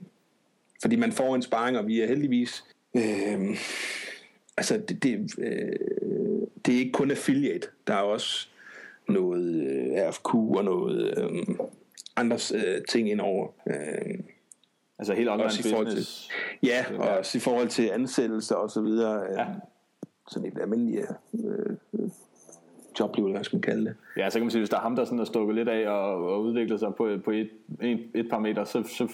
[0.81, 2.65] fordi man får en sparring, og vi er heldigvis...
[2.95, 3.57] Øh,
[4.57, 7.69] altså, det, det, øh, det er ikke kun affiliate.
[7.87, 8.49] Der er også
[9.09, 11.57] noget øh, RFQ og noget øh,
[12.17, 13.49] andre øh, ting indover.
[13.67, 14.19] Øh,
[14.99, 16.27] Altså helt online også i business.
[16.27, 19.23] Til, ja, og også i forhold til ansættelse og så videre.
[19.39, 19.47] Ja.
[20.29, 21.07] Sådan et almindeligt
[21.45, 21.77] øh,
[23.01, 23.95] jobliv, hvad skal man kalde det.
[24.17, 25.89] Ja, så kan man sige, hvis der er ham, der sådan er stukket lidt af
[25.89, 27.51] og, og udviklet sig på, på et,
[27.83, 29.13] et, et par meter, så, så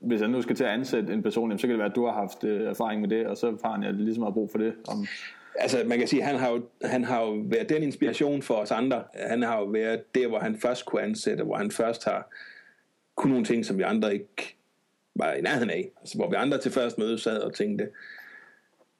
[0.00, 2.06] hvis han nu skal til at ansætte en person, så kan det være, at du
[2.06, 4.74] har haft øh, erfaring med det, og så har han ligesom har brug for det.
[4.88, 5.06] Om,
[5.54, 8.54] Altså, man kan sige, at han har, jo, han har jo været den inspiration for
[8.54, 9.02] os andre.
[9.14, 12.28] Han har jo været der, hvor han først kunne ansætte, hvor han først har
[13.14, 14.56] kunne nogle ting, som vi andre ikke
[15.20, 15.90] var i nærheden af.
[16.00, 17.88] Altså, hvor vi andre til først møde sad og tænkte,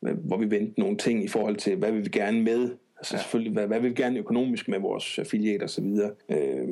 [0.01, 2.71] hvor vi vendte nogle ting i forhold til, hvad vi vil gerne med.
[2.99, 3.23] Altså ja.
[3.23, 6.11] selvfølgelig, hvad, hvad vil vi gerne økonomisk med vores affiliate og så videre.
[6.29, 6.69] Øh,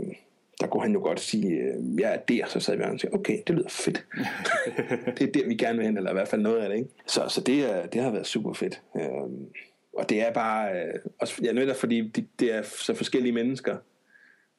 [0.60, 3.14] der kunne han jo godt sige, øh, jeg er der, så sad vi og tænkte,
[3.14, 4.06] okay, det lyder fedt.
[5.18, 6.76] det er der, vi gerne vil hen, eller i hvert fald noget af det.
[6.76, 6.88] Ikke?
[7.06, 8.82] Så, så det, er, det har været super fedt.
[8.96, 9.02] Øh,
[9.92, 13.76] og det er bare, øh, også, jeg ved fordi det, det er så forskellige mennesker,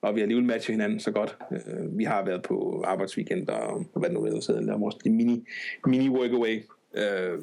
[0.01, 1.37] og vi har alligevel matchet hinanden så godt.
[1.51, 5.45] Øh, vi har været på arbejdsweekend og hvad det nu ellers hedder, vores mini,
[5.85, 6.63] mini workaway.
[6.93, 7.39] Øh,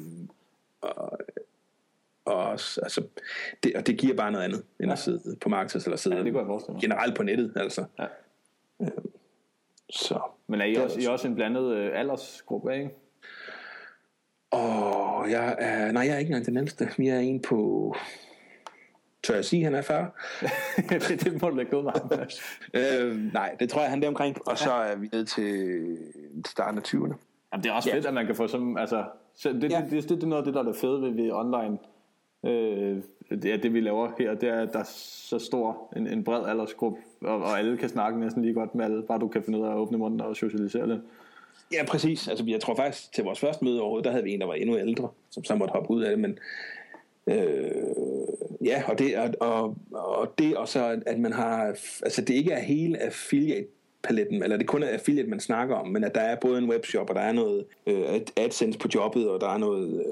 [0.81, 1.19] og,
[2.25, 3.03] og, altså,
[3.63, 4.93] det, og det giver bare noget andet, end ja.
[4.93, 7.53] at sidde på markedet eller sidde ja, det går generelt på nettet.
[7.55, 7.85] Altså.
[7.99, 8.05] Ja.
[8.81, 8.87] Øh,
[9.89, 10.19] så.
[10.47, 12.89] Men er I, også, I er også en blandet øh, aldersgruppe, ikke?
[14.51, 16.89] Og jeg er, nej, jeg er ikke engang den ældste.
[16.97, 17.95] Vi er en på
[19.27, 20.09] Tør jeg sige, at han er 40?
[20.89, 21.93] det, det må du lægge ud mig.
[22.73, 24.37] øh, nej, det tror jeg, han er omkring.
[24.47, 25.97] Og så er vi ned til
[26.45, 27.13] starten af 20'erne.
[27.53, 27.95] Jamen, det er også ja.
[27.95, 29.03] fedt, at man kan få sådan, altså,
[29.35, 29.81] så det, ja.
[29.81, 31.77] det, det, det, det, er noget af det, der er det fede ved, ved online.
[32.43, 32.97] Øh,
[33.29, 34.89] det, er det, vi laver her, det er, at der er
[35.29, 38.85] så stor en, en bred aldersgruppe, og, og alle kan snakke næsten lige godt med
[38.85, 41.01] alle, bare du kan finde ud af at åbne munden og socialisere det.
[41.73, 42.27] Ja, præcis.
[42.27, 44.53] Altså, jeg tror faktisk, til vores første møde overhovedet, der havde vi en, der var
[44.53, 46.39] endnu ældre, som så måtte hoppe ud af det, men
[47.27, 47.71] øh,
[48.65, 51.65] ja, og det, og, og, og det og så, at man har,
[52.03, 53.67] altså det ikke er hele affiliate
[54.03, 56.69] paletten, eller det kun er affiliate, man snakker om, men at der er både en
[56.69, 60.03] webshop, og der er noget øh, AdSense på jobbet, og der er noget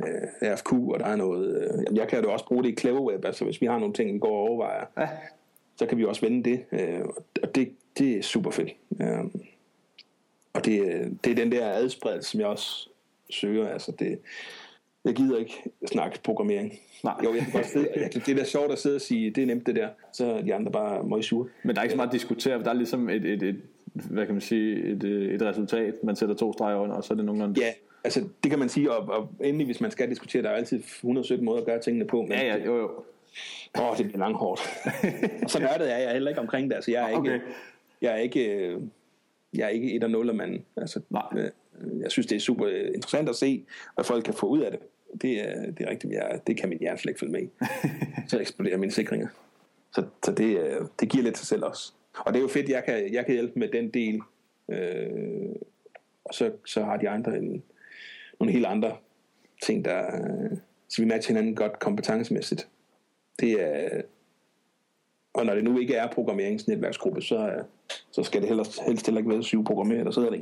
[0.00, 1.70] øh, RFQ, og der er noget...
[1.90, 4.14] Øh, jeg kan jo også bruge det i CleverWeb, altså hvis vi har nogle ting,
[4.14, 5.08] vi går og overvejer, ja.
[5.76, 7.04] så kan vi også vende det, øh,
[7.42, 8.76] og det, det er super fedt.
[9.00, 9.24] Øh,
[10.52, 10.80] og det,
[11.24, 12.88] det er den der adspredelse, som jeg også
[13.30, 14.18] søger, altså det,
[15.04, 15.62] jeg gider ikke
[15.92, 16.80] snakke programmering.
[17.04, 17.14] Nej.
[17.24, 19.42] Jo, jeg kan godt sidde, jeg, det er da sjovt at sidde og sige, det
[19.42, 21.48] er nemt det der, så er de andre bare meget sure.
[21.62, 23.56] Men der er ikke så meget at diskutere, der er ligesom et, et, et
[23.94, 27.16] hvad kan man sige, et, et resultat, man sætter to streger under, og så er
[27.16, 27.60] det nogenlunde...
[27.60, 27.72] Ja,
[28.04, 30.78] altså det kan man sige, og, og endelig hvis man skal diskutere, der er altid
[30.78, 32.22] 117 måder at gøre tingene på.
[32.22, 32.90] Men ja, ja, jo, jo.
[33.78, 34.60] Åh, oh, det bliver langt hårdt.
[35.42, 37.34] og så nørdet er jeg heller ikke omkring det, altså jeg er okay.
[37.34, 37.44] ikke...
[38.02, 38.76] Jeg er ikke
[39.54, 40.60] jeg er ikke et af nuller mand.
[40.76, 41.22] Altså, Nej.
[41.36, 41.50] Øh,
[42.00, 43.64] jeg synes, det er super interessant at se,
[43.94, 44.80] hvad folk kan få ud af det
[45.22, 46.12] det er, det er rigtigt.
[46.12, 47.50] Jeg, det kan min hjerne slet ikke følge med i.
[48.28, 49.28] Så eksploderer mine sikringer.
[49.94, 51.92] Så, så det, det giver lidt sig selv også.
[52.18, 54.20] Og det er jo fedt, jeg kan, jeg kan hjælpe med den del.
[54.68, 55.54] Øh,
[56.24, 57.62] og så, så har de andre en,
[58.40, 58.96] nogle helt andre
[59.62, 60.02] ting, der,
[60.88, 62.68] så vi matcher hinanden godt kompetencemæssigt.
[63.40, 64.02] Det er,
[65.34, 67.64] og når det nu ikke er programmeringsnetværksgruppe, så,
[68.10, 70.38] så skal det helst, helst heller ikke være syv programmerere, der sidder der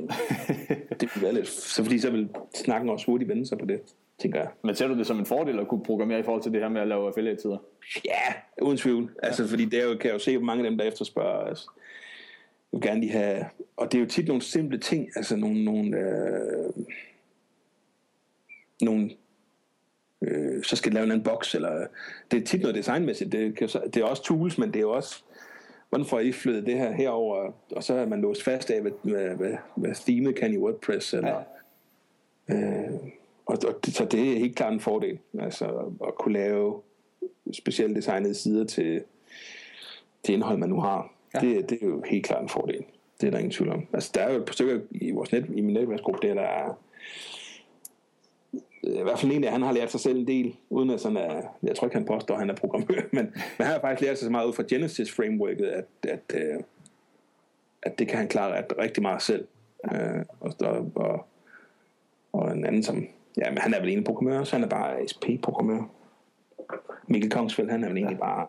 [0.99, 3.81] det vil være lidt, så fordi så vil snakken også hurtigt vende sig på det
[4.19, 4.49] tænker jeg.
[4.63, 6.69] Men ser du det som en fordel at kunne programmere i forhold til det her
[6.69, 7.57] med at lave affiliate-tider?
[8.05, 9.11] Ja, uden tvivl.
[9.23, 11.47] Altså, fordi det er jo, kan jeg jo se, hvor mange af dem, der efterspørger,
[11.47, 11.69] altså,
[12.71, 13.45] vil gerne lige have,
[13.77, 16.85] og det er jo tit nogle simple ting, altså nogle, nogle, øh,
[18.81, 19.09] nogle
[20.21, 21.87] øh, så skal du lave en anden boks, eller
[22.31, 25.23] det er tit noget designmæssigt, det, kan, det er også tools, men det er også,
[25.89, 28.91] hvordan får I flyttet det her herover, og så er man låst fast af, hvad,
[29.01, 31.43] hvad, hvad, hvad themet kan i WordPress, eller
[32.49, 32.55] ja.
[32.55, 32.89] øh,
[33.45, 36.81] og, og det, så det er helt klart en fordel, altså at kunne lave
[37.53, 39.03] specielt designede sider til
[40.27, 41.13] det indhold, man nu har.
[41.33, 41.39] Ja.
[41.39, 42.83] Det, det er jo helt klart en fordel.
[43.21, 43.87] Det er der ingen tvivl om.
[43.93, 46.41] Altså, der er jo et par stykker i, vores net, i min netværksgruppe, der, der
[46.41, 46.77] er
[48.83, 51.17] i hvert fald en af, han har lært sig selv en del, uden at sådan
[51.17, 53.25] er, jeg tror ikke han påstår, at han er programmør, men,
[53.57, 56.41] men han har faktisk lært sig så meget ud fra Genesis frameworket, at, at, at,
[56.41, 56.59] øh,
[57.83, 59.47] at det kan han klare rigtig meget selv.
[59.91, 60.53] Øh, og,
[60.95, 61.25] og,
[62.33, 65.07] og en anden, som Ja, men han er vel egentlig programmør, så han er bare
[65.07, 65.83] SP-programmør.
[67.07, 68.47] Mikkel Kongsfeldt, han er vel egentlig bare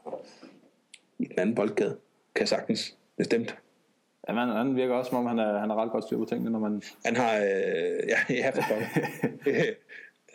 [1.18, 1.96] i den anden boldgade.
[2.34, 3.58] Kan sagtens, bestemt.
[4.28, 6.24] Ja, man, han virker også, som om han er, han er ret godt styr på
[6.24, 6.82] tingene, når man...
[7.04, 8.62] Han har, øh, ja, ja, for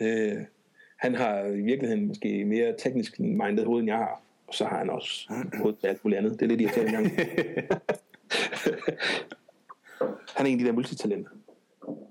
[0.00, 0.44] øh,
[0.96, 4.22] han har i virkeligheden måske mere teknisk minded hoved, end jeg har.
[4.46, 5.32] Og så har han også
[5.62, 6.32] hoved til alt muligt andet.
[6.32, 7.06] Det er lidt irriterende gang.
[10.36, 11.30] han er en de der multitalenter.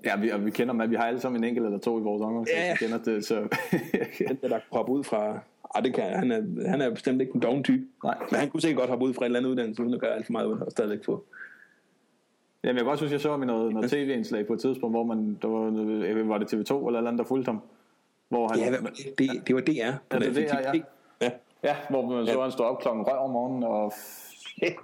[0.05, 2.03] Ja, vi, og vi kender dem, vi har alle sammen en enkelt eller to i
[2.03, 2.75] vores omgang, ja.
[2.75, 3.25] så vi kender det.
[3.25, 3.35] Så.
[4.41, 5.39] den der hoppe ud fra,
[5.75, 7.83] ah, det kan, han, er, han er bestemt ikke en doven type.
[8.03, 8.17] Nej.
[8.31, 10.15] Men han kunne sikkert godt hoppe ud fra en eller anden uddannelse, uden at gøre
[10.15, 11.25] alt for meget ud og stadigvæk få.
[12.63, 14.93] Jamen, jeg kan også huske, jeg så ham i noget, noget tv-indslag på et tidspunkt,
[14.93, 17.61] hvor man, der var, var det TV2 eller andet, der fulgte ham.
[18.29, 18.77] Hvor han, ja,
[19.17, 19.71] det, det var DR.
[19.71, 20.81] Ja, det, det, ja, ja.
[21.21, 21.31] ja.
[21.63, 22.41] Ja, hvor man så, ja.
[22.41, 23.93] han stod op klokken røv om morgenen og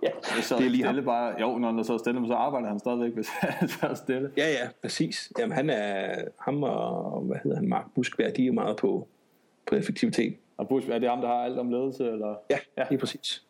[0.03, 1.05] ja, så det er lige stille ham.
[1.05, 4.31] bare, jo, når han så stille, så arbejder han stadigvæk, hvis han er stille.
[4.37, 5.31] Ja, ja, præcis.
[5.39, 9.07] Jamen, han er, ham og, hvad hedder han, Mark Buskberg, de er meget på,
[9.65, 10.35] på effektivitet.
[10.57, 12.05] Og Bush, er det ham, der har alt om ledelse?
[12.11, 12.35] Eller?
[12.49, 13.43] Ja, ja, lige præcis.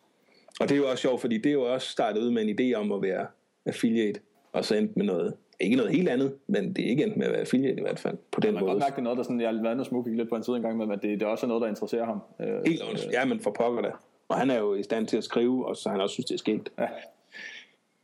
[0.60, 2.58] Og det er jo også sjovt, fordi det er jo også startet ud med en
[2.60, 3.26] idé om at være
[3.66, 4.20] affiliate,
[4.52, 7.26] og så endt med noget, ikke noget helt andet, men det er ikke endt med
[7.26, 8.72] at være affiliate i hvert fald, på den man måde.
[8.72, 10.28] Man kan godt mærke, det er noget, der sådan, jeg har været noget smuk lidt
[10.28, 12.20] på en tid engang, men det, det er også noget, der interesserer ham.
[12.40, 13.92] Øh, helt øh, ja, men for pokker det.
[14.28, 16.34] Og han er jo i stand til at skrive, og så han også synes, det
[16.34, 16.68] er sket.
[16.78, 16.86] Ja.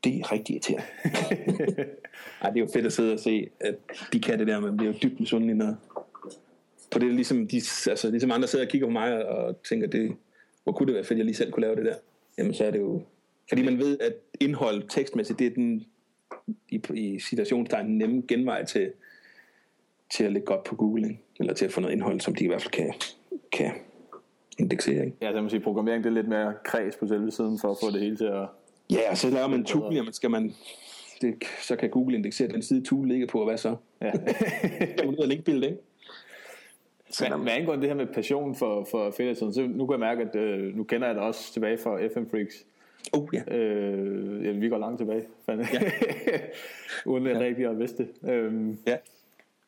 [0.04, 0.86] Det er rigtig irriterende.
[2.42, 3.74] Ej, det er jo fedt at sidde og se, at
[4.12, 5.76] de kan det der, man bliver jo dybt misundelig, når,
[6.90, 7.56] på det ligesom, de,
[7.90, 10.16] altså, ligesom andre sidder og kigger på mig og tænker, det,
[10.64, 11.94] hvor kunne det være fedt, at jeg lige selv kunne lave det der.
[12.38, 13.02] Jamen så er det jo,
[13.48, 15.84] fordi man ved, at indhold tekstmæssigt, det er den
[16.68, 18.92] i, i situationstegn nemme genvej til,
[20.10, 21.20] til at lægge godt på Google, ikke?
[21.40, 22.94] eller til at få noget indhold, som de i hvert fald kan,
[23.52, 23.72] kan
[24.58, 25.04] indeksere.
[25.04, 25.16] Ikke?
[25.22, 27.76] Ja, så man sige, programmering det er lidt mere kreds på selve siden, for at
[27.82, 28.46] få det hele til at...
[28.90, 30.54] Ja, og så laver man tool, jamen skal man,
[31.20, 33.76] det, så kan Google indeksere den side, tool ligger på, og hvad så?
[34.00, 34.10] Ja.
[34.96, 35.82] kan man ud af linkbilledet, ikke?
[37.18, 40.22] Hvad, hvad angår det her med passion for, for affiliate, så nu kan jeg mærke,
[40.22, 42.64] at øh, nu kender jeg det også tilbage fra FM Freaks.
[43.12, 43.56] Oh, ja.
[43.56, 45.54] Øh, ja, vi går langt tilbage, ja.
[47.10, 47.40] uden at ja.
[47.40, 48.30] rigtig at vidste det.
[48.30, 48.96] Øhm, ja.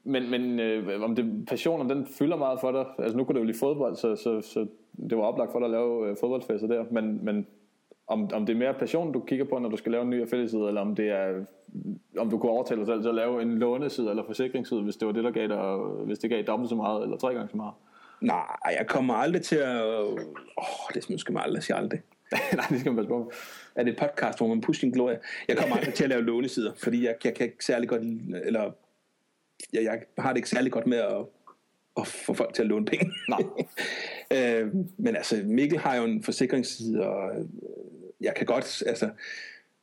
[0.05, 3.35] Men, men øh, om det, passion, om den fylder meget for dig, altså nu kunne
[3.35, 4.67] du jo lide fodbold, så, så, så
[5.11, 7.47] det var oplagt for dig at lave øh, fodboldfester der, men, men
[8.07, 10.23] om, om det er mere passion, du kigger på, når du skal lave en ny
[10.23, 11.45] affiliate eller om det er,
[12.19, 15.07] om du kunne overtale dig selv til at lave en låneside eller forsikringsside, hvis det
[15.07, 17.57] var det, der gav dig, hvis det gav dobbelt så meget, eller tre gange så
[17.57, 17.75] meget.
[18.21, 19.83] Nej, jeg kommer aldrig til at...
[19.83, 20.13] Åh,
[20.57, 22.01] oh, det skal man aldrig sige aldrig.
[22.57, 23.33] Nej, det skal man passe på.
[23.75, 25.19] Er det et podcast, hvor man pusher sin glorie?
[25.49, 28.03] Jeg kommer aldrig til at lave lånesider, fordi jeg, jeg kan ikke særlig godt...
[28.45, 28.71] Eller
[29.73, 31.27] jeg, jeg har det ikke særlig godt med at,
[31.97, 33.13] at få folk til at låne penge.
[33.29, 33.41] Nej.
[34.63, 37.45] øh, men altså, Mikkel har jo en forsikringsside, og øh,
[38.21, 39.11] jeg kan godt, altså,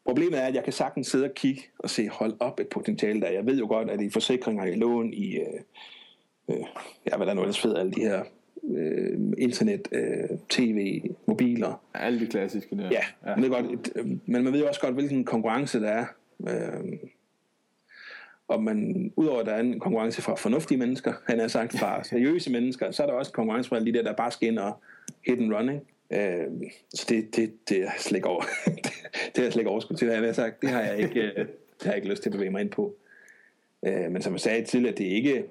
[0.05, 3.21] problemet er, at jeg kan sagtens sidde og kigge og se, hold op et potentiale
[3.21, 3.29] der.
[3.29, 5.59] Jeg ved jo godt, at i forsikringer, i lån, i, øh,
[6.49, 6.65] øh,
[7.11, 8.23] ja, hvad der nu ellers fed, alle de her
[8.63, 11.83] øh, internet, øh, tv, mobiler.
[11.93, 12.89] Alle de klassiske der.
[12.91, 13.35] Ja, ja.
[13.35, 16.05] Man ved godt, men man ved jo også godt, hvilken konkurrence der er.
[16.49, 16.97] Øh,
[18.51, 22.03] og man, udover at der er en konkurrence fra fornuftige mennesker, han har sagt fra
[22.09, 24.81] seriøse mennesker, så er der også konkurrence fra de der, der bare skal ind og
[25.25, 25.81] hit and running.
[26.11, 26.47] Øh,
[26.93, 28.43] så det, det, det er slet ikke over.
[29.35, 30.61] det er jeg slet ikke overskud til, jeg har sagt.
[30.61, 32.69] Det har jeg ikke, øh, det har jeg ikke lyst til at bevæge mig ind
[32.69, 32.95] på.
[33.85, 35.43] Øh, men som jeg sagde tidligere, det er ikke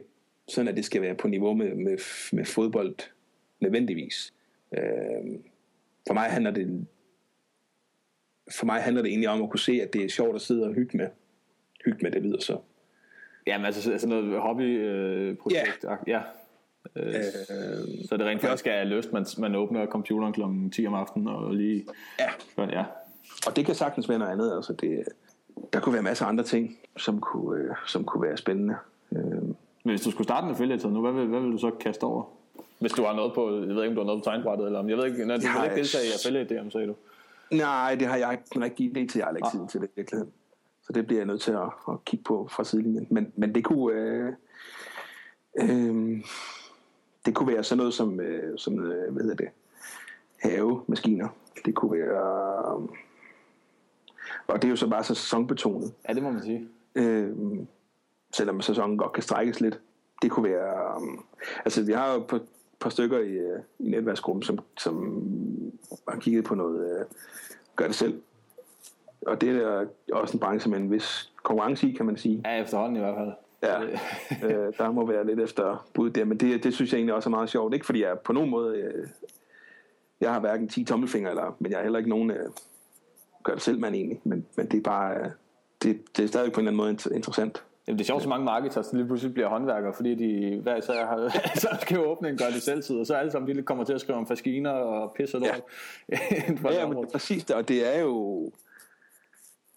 [0.49, 1.99] sådan, at det skal være på niveau med, med,
[2.33, 2.95] med fodbold
[3.61, 4.33] nødvendigvis.
[4.77, 5.39] Øh,
[6.07, 6.87] for mig handler det
[8.51, 10.67] for mig handler det egentlig om at kunne se, at det er sjovt at sidde
[10.67, 11.09] og hygge med.
[11.85, 12.59] Hygge med, det lyder så.
[13.47, 15.85] Jamen altså, altså noget hobbyprojekt.
[15.85, 16.21] Øh, ja.
[16.97, 20.41] Øh, øh, så det rent faktisk er løst, man, man åbner computeren kl.
[20.73, 21.85] 10 om aftenen og lige...
[22.19, 22.65] Ja.
[22.65, 22.85] ja.
[23.47, 24.53] Og det kan sagtens være noget andet.
[24.57, 25.05] Altså det,
[25.73, 28.77] der kunne være masser af andre ting, som kunne, øh, som kunne være spændende.
[29.13, 29.43] Øh.
[29.85, 32.05] Men hvis du skulle starte med affiliate nu, hvad vil, hvad vil du så kaste
[32.05, 32.25] over?
[32.79, 34.79] Hvis du har noget på, jeg ved ikke om du har noget på tegnbrættet, eller
[34.79, 36.95] om, jeg ved ikke, når du vil ikke deltage i affiliate DM, sagde du?
[37.51, 39.53] Nej, det har jeg ikke en rigtig idé til, jeg har ikke ah.
[39.53, 40.21] tid til det virkelig.
[40.91, 43.07] Så det bliver jeg nødt til at, at kigge på fra sidelinjen.
[43.11, 43.95] Men, men det kunne...
[43.95, 44.33] Øh,
[45.61, 46.25] øh,
[47.27, 49.49] det kunne være sådan noget som, øh, som øh, hvad hedder det,
[50.43, 51.29] havemaskiner.
[51.65, 52.83] Det kunne være...
[52.83, 52.89] Øh,
[54.47, 55.93] og det er jo så bare så sæsonbetonet.
[56.09, 56.69] Ja, det må man sige.
[56.95, 57.37] Øh,
[58.33, 59.81] selvom sæsonen godt kan strækkes lidt.
[60.23, 61.03] Det kunne være...
[61.03, 61.19] Øh,
[61.65, 62.43] altså, vi har jo et
[62.81, 65.23] par stykker i, øh, i netværksgruppen, som, som
[66.09, 67.07] har kigget på noget øh,
[67.77, 68.23] gør det selv.
[69.27, 72.43] Og det er også en branche med en vis konkurrence i, kan man sige.
[72.45, 73.33] Ja, efterhånden i hvert fald.
[73.63, 73.83] Ja,
[74.47, 77.29] øh, der må være lidt efter bud der, men det, det synes jeg egentlig også
[77.29, 77.75] er meget sjovt.
[77.75, 79.09] Ikke fordi jeg på nogen måde, øh,
[80.21, 82.51] jeg har hverken 10 tommelfingre, eller, men jeg har heller ikke nogen øh,
[83.43, 85.31] gør det selv mand egentlig, men, men det er bare, øh,
[85.83, 87.65] det, det er stadig på en eller anden måde interessant.
[87.87, 91.07] Jamen, det er sjovt, så mange marketers lige pludselig bliver håndværkere, fordi de hver især
[91.07, 91.29] har,
[91.65, 94.01] så skal åbne en gør det selv og så alle sammen de kommer til at
[94.01, 95.63] skrive om faskiner og pisse og lort.
[96.09, 98.51] Ja, ja men præcis og det er jo,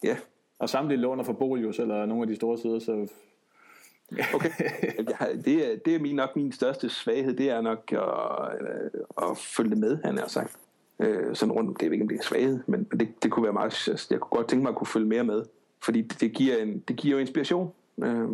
[0.04, 0.18] ja.
[0.60, 3.08] Og samtidig låner for Bolius eller nogle af de store sider, så
[4.34, 4.50] Okay.
[5.46, 9.38] det, er, det er min, nok min største svaghed, det er nok at, øh, at
[9.38, 10.58] følge med, han har sagt.
[11.00, 13.54] Øh, sådan rundt, det er ikke, om det er svaghed, men det, det kunne være
[13.54, 15.44] meget, altså, jeg kunne godt tænke mig at kunne følge mere med,
[15.84, 17.74] fordi det, det, giver, en, det giver jo inspiration.
[18.04, 18.28] Øh,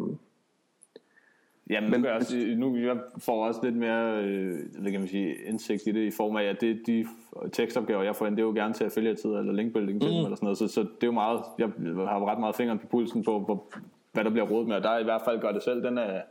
[1.69, 5.35] Jamen, men, nu, også, nu jeg får også lidt mere øh, hvad kan man sige,
[5.45, 7.05] indsigt i det, i form af, at det, de
[7.53, 10.15] tekstopgaver, jeg får ind, det er jo gerne til affiliate eller linkbuilding til mm.
[10.15, 10.57] dem, eller sådan noget.
[10.57, 13.65] Så, så det er jo meget, jeg har ret meget fingeren på pulsen på, hvor,
[14.11, 15.97] hvad der bliver rådet med, og der er i hvert fald gør det selv, den
[15.97, 16.21] er,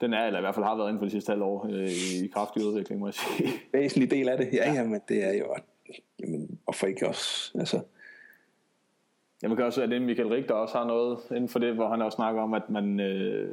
[0.00, 1.88] den er, eller i hvert fald har været inden for de sidste halve år øh,
[2.24, 3.48] i kraftig udvikling, må jeg sige.
[3.72, 4.84] Væsentlig del af det, ja, ja.
[4.84, 5.46] men det er jo,
[6.20, 7.80] jamen, hvorfor ikke også, altså,
[9.42, 12.02] Ja, man kan også at Michael Richter også har noget inden for det, hvor han
[12.02, 13.48] også snakker om, at man, øh,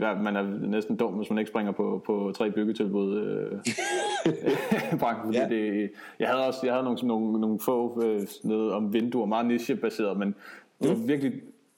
[0.00, 3.20] man er næsten dum, hvis man ikke springer på, på tre byggetilbud.
[3.20, 5.48] Øh, branchen, ja.
[5.48, 9.46] det, jeg havde også jeg havde nogle, nogle, nogle få øh, noget om vinduer, meget
[9.46, 10.34] nichebaseret, men
[10.82, 11.08] det var mm.
[11.08, 11.32] virkelig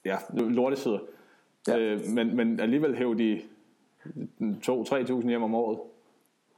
[0.04, 0.98] ja, lortesider.
[1.68, 1.78] Ja.
[1.78, 3.40] Øh, men, men alligevel hæv de
[4.40, 5.78] 2-3.000 hjem om året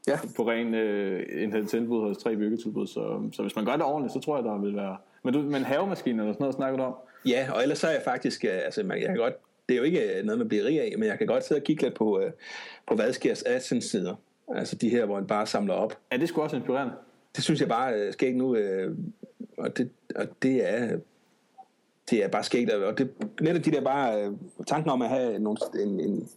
[0.08, 0.18] ja.
[0.36, 2.86] på ren øh, en tilbud hos tre byggetilbud.
[2.86, 4.96] Så, så hvis man gør det ordentligt, så tror jeg, der vil være...
[5.22, 6.94] Men, du, men havemaskiner eller sådan noget snakker du om?
[7.26, 8.44] Ja, og ellers så er jeg faktisk...
[8.44, 9.34] Øh, altså, jeg kan godt,
[9.68, 11.64] det er jo ikke noget, man bliver rig af, men jeg kan godt sidde og
[11.64, 12.32] kigge lidt på, øh,
[12.86, 14.14] på Vadskærs AdSense-sider.
[14.54, 15.98] Altså de her, hvor man bare samler op.
[16.12, 16.94] Ja, det skulle også inspirerende.
[17.36, 18.96] Det synes jeg bare øh, skal ikke nu, øh,
[19.58, 20.98] og, det, og det er
[22.10, 24.32] det er bare sket, og det, netop de der bare øh,
[24.66, 26.28] tanken om at have nogle, en, en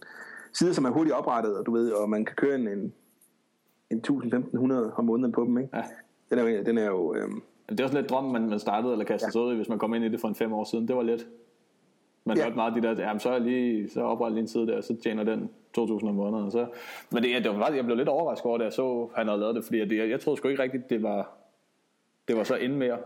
[0.52, 2.92] side, som er hurtigt oprettet, og du ved, og man kan køre en, en,
[3.90, 5.76] en 1000-1500 om måneden på dem, ikke?
[5.76, 5.82] Ja.
[6.30, 7.14] Den er, den er jo...
[7.14, 7.28] Øh,
[7.68, 9.32] det er også lidt drømmen, man, man startede eller kastede ja.
[9.32, 10.88] sig ud i, hvis man kom ind i det for en fem år siden.
[10.88, 11.26] Det var lidt.
[12.24, 12.42] Man ja.
[12.42, 14.80] hørte meget de der, jamen så er jeg lige, så opretter lige en side der,
[14.80, 16.50] så tjener den 2.000 om måneden.
[16.50, 16.66] Så.
[17.10, 19.40] Men det, det var faktisk, jeg blev lidt overrasket over, da jeg så, han havde
[19.40, 21.36] lavet det, fordi jeg, jeg troede sgu ikke rigtigt, det var,
[22.28, 22.98] det var så ind mere.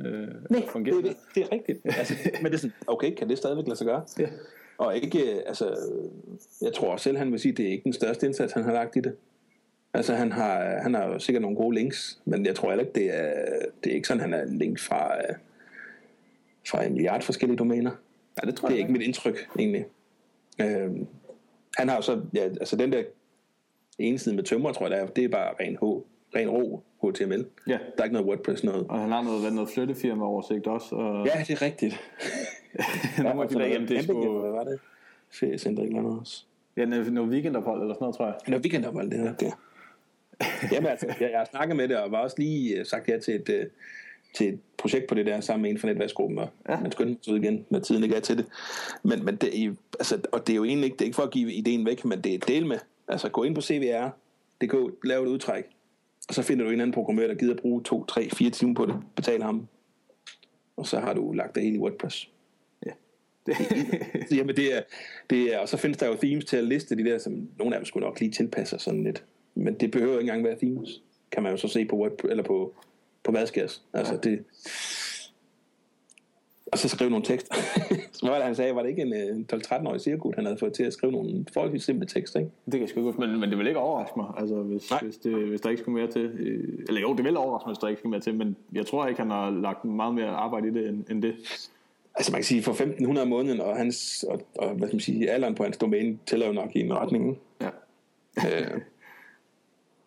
[0.00, 1.80] Øh, Nej, det, det, det, er rigtigt.
[1.84, 4.02] altså, men det er sådan, okay, kan det stadigvæk lade sig gøre?
[4.18, 4.28] Ja.
[4.78, 5.76] Og ikke, altså,
[6.62, 8.96] jeg tror selv, han vil sige, det er ikke den største indsats, han har lagt
[8.96, 9.16] i det.
[9.98, 13.18] Altså han har, han har sikkert nogle gode links, men jeg tror heller ikke, det
[13.18, 13.34] er,
[13.84, 15.12] det er ikke sådan, han er linket fra,
[16.70, 17.90] fra en milliard forskellige domæner.
[18.42, 19.86] Ja, det tror det er jeg ikke mit indtryk, egentlig.
[20.60, 21.06] Øhm,
[21.76, 23.02] han har jo så, ja, altså den der
[23.98, 25.82] ene side med tømmer, tror jeg, er, det er bare ren, H,
[26.36, 27.46] ren ro HTML.
[27.66, 27.72] Ja.
[27.72, 28.86] Der er ikke noget WordPress noget.
[28.88, 30.94] Og han har noget, noget flyttefirma oversigt også.
[30.94, 31.26] Og...
[31.26, 32.00] Ja, det er rigtigt.
[33.22, 34.40] Nogle af de der hjemme, det skulle...
[34.40, 34.80] Hvad var det?
[35.30, 36.44] Feriecenter eller noget også.
[36.76, 38.34] Ja, noget weekendophold eller sådan noget, tror jeg.
[38.48, 39.54] Noget weekendophold, det er det.
[40.72, 43.18] Jamen altså, jeg, jeg har snakket med det, og var også lige øh, sagt ja
[43.18, 43.66] til et, øh,
[44.34, 46.80] til et projekt på det der, sammen med en fra netværksgruppen, og ja.
[46.80, 48.46] man skyndte sig ud igen, når tiden ikke er til det.
[49.02, 51.30] Men, men det, altså, og det er jo egentlig ikke, det er ikke for at
[51.30, 52.78] give ideen væk, men det er del med.
[53.08, 55.64] Altså gå ind på CVR.dk, lave et udtræk,
[56.28, 58.86] og så finder du en anden programmør, der gider bruge 2, 3, 4 timer på
[58.86, 59.68] det, betale ham,
[60.76, 62.30] og så har du lagt det hele i WordPress.
[62.86, 62.90] Ja.
[63.46, 63.56] Det.
[64.36, 64.82] Jamen det er,
[65.30, 67.74] det er, og så findes der jo themes til at liste de der, som nogle
[67.74, 69.24] af dem skulle nok lige tilpasse sådan lidt
[69.58, 71.02] men det behøver ikke engang være themes.
[71.32, 72.74] Kan man jo så se på, Word, eller på,
[73.24, 73.82] på Madskærs.
[73.92, 74.30] Altså ja.
[74.30, 74.44] det,
[76.72, 77.54] og så skrive nogle tekster.
[78.12, 78.74] så var det, han sagde?
[78.74, 82.06] Var det ikke en 12-13-årig cirkut, han havde fået til at skrive nogle forholdsvis simple
[82.06, 82.40] tekster?
[82.40, 82.52] Ikke?
[82.64, 85.16] Det kan jeg sgu ikke men, men det vil ikke overraske mig, altså, hvis, hvis,
[85.16, 86.24] det, hvis der ikke skulle mere til.
[86.24, 88.86] Øh, eller jo, det vil overraske mig, hvis der ikke skulle mere til, men jeg
[88.86, 91.34] tror ikke, han har lagt meget mere arbejde i det, end, end det.
[92.14, 95.00] Altså man kan sige, for 1500 om måneden, og, hans, og, og hvad skal man
[95.00, 97.38] sige, alderen på hans domæne, tæller jo nok i en retning.
[97.60, 97.70] Ja.
[98.36, 98.80] øh,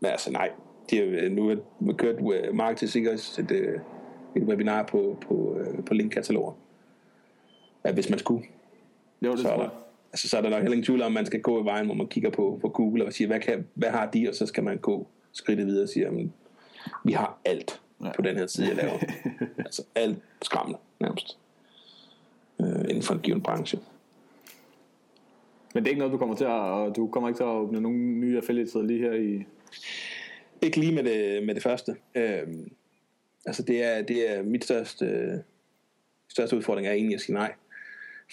[0.02, 0.52] men altså nej,
[0.90, 1.48] de har nu
[1.86, 2.16] har kørt
[2.54, 3.82] Mark til sikkert et, uh,
[4.36, 6.54] et webinar på, på, på linkkataloger.
[7.86, 8.44] Ja, hvis man skulle.
[9.22, 9.70] Jo, det så, tror jeg.
[10.14, 11.96] Altså, så er der nok heller ingen tvivl om, man skal gå i vejen, hvor
[11.96, 14.64] man kigger på, på Google og siger, hvad, kan, hvad har de, og så skal
[14.64, 16.34] man gå skridtet videre og sige, jamen,
[17.04, 18.12] vi har alt ja.
[18.16, 18.98] på den her side, jeg laver.
[19.66, 21.38] altså alt skræmmende, nærmest.
[22.62, 23.80] Øh, inden for en given branche.
[25.74, 27.82] Men det er ikke noget, du kommer til at, du kommer ikke til at åbne
[27.82, 29.46] nogle nye affiliate lige her i,
[30.62, 31.96] ikke lige med det, med det første.
[32.16, 32.72] Øhm,
[33.46, 35.40] altså det er, det er mit største, øh,
[36.28, 37.54] største udfordring er egentlig at sige nej.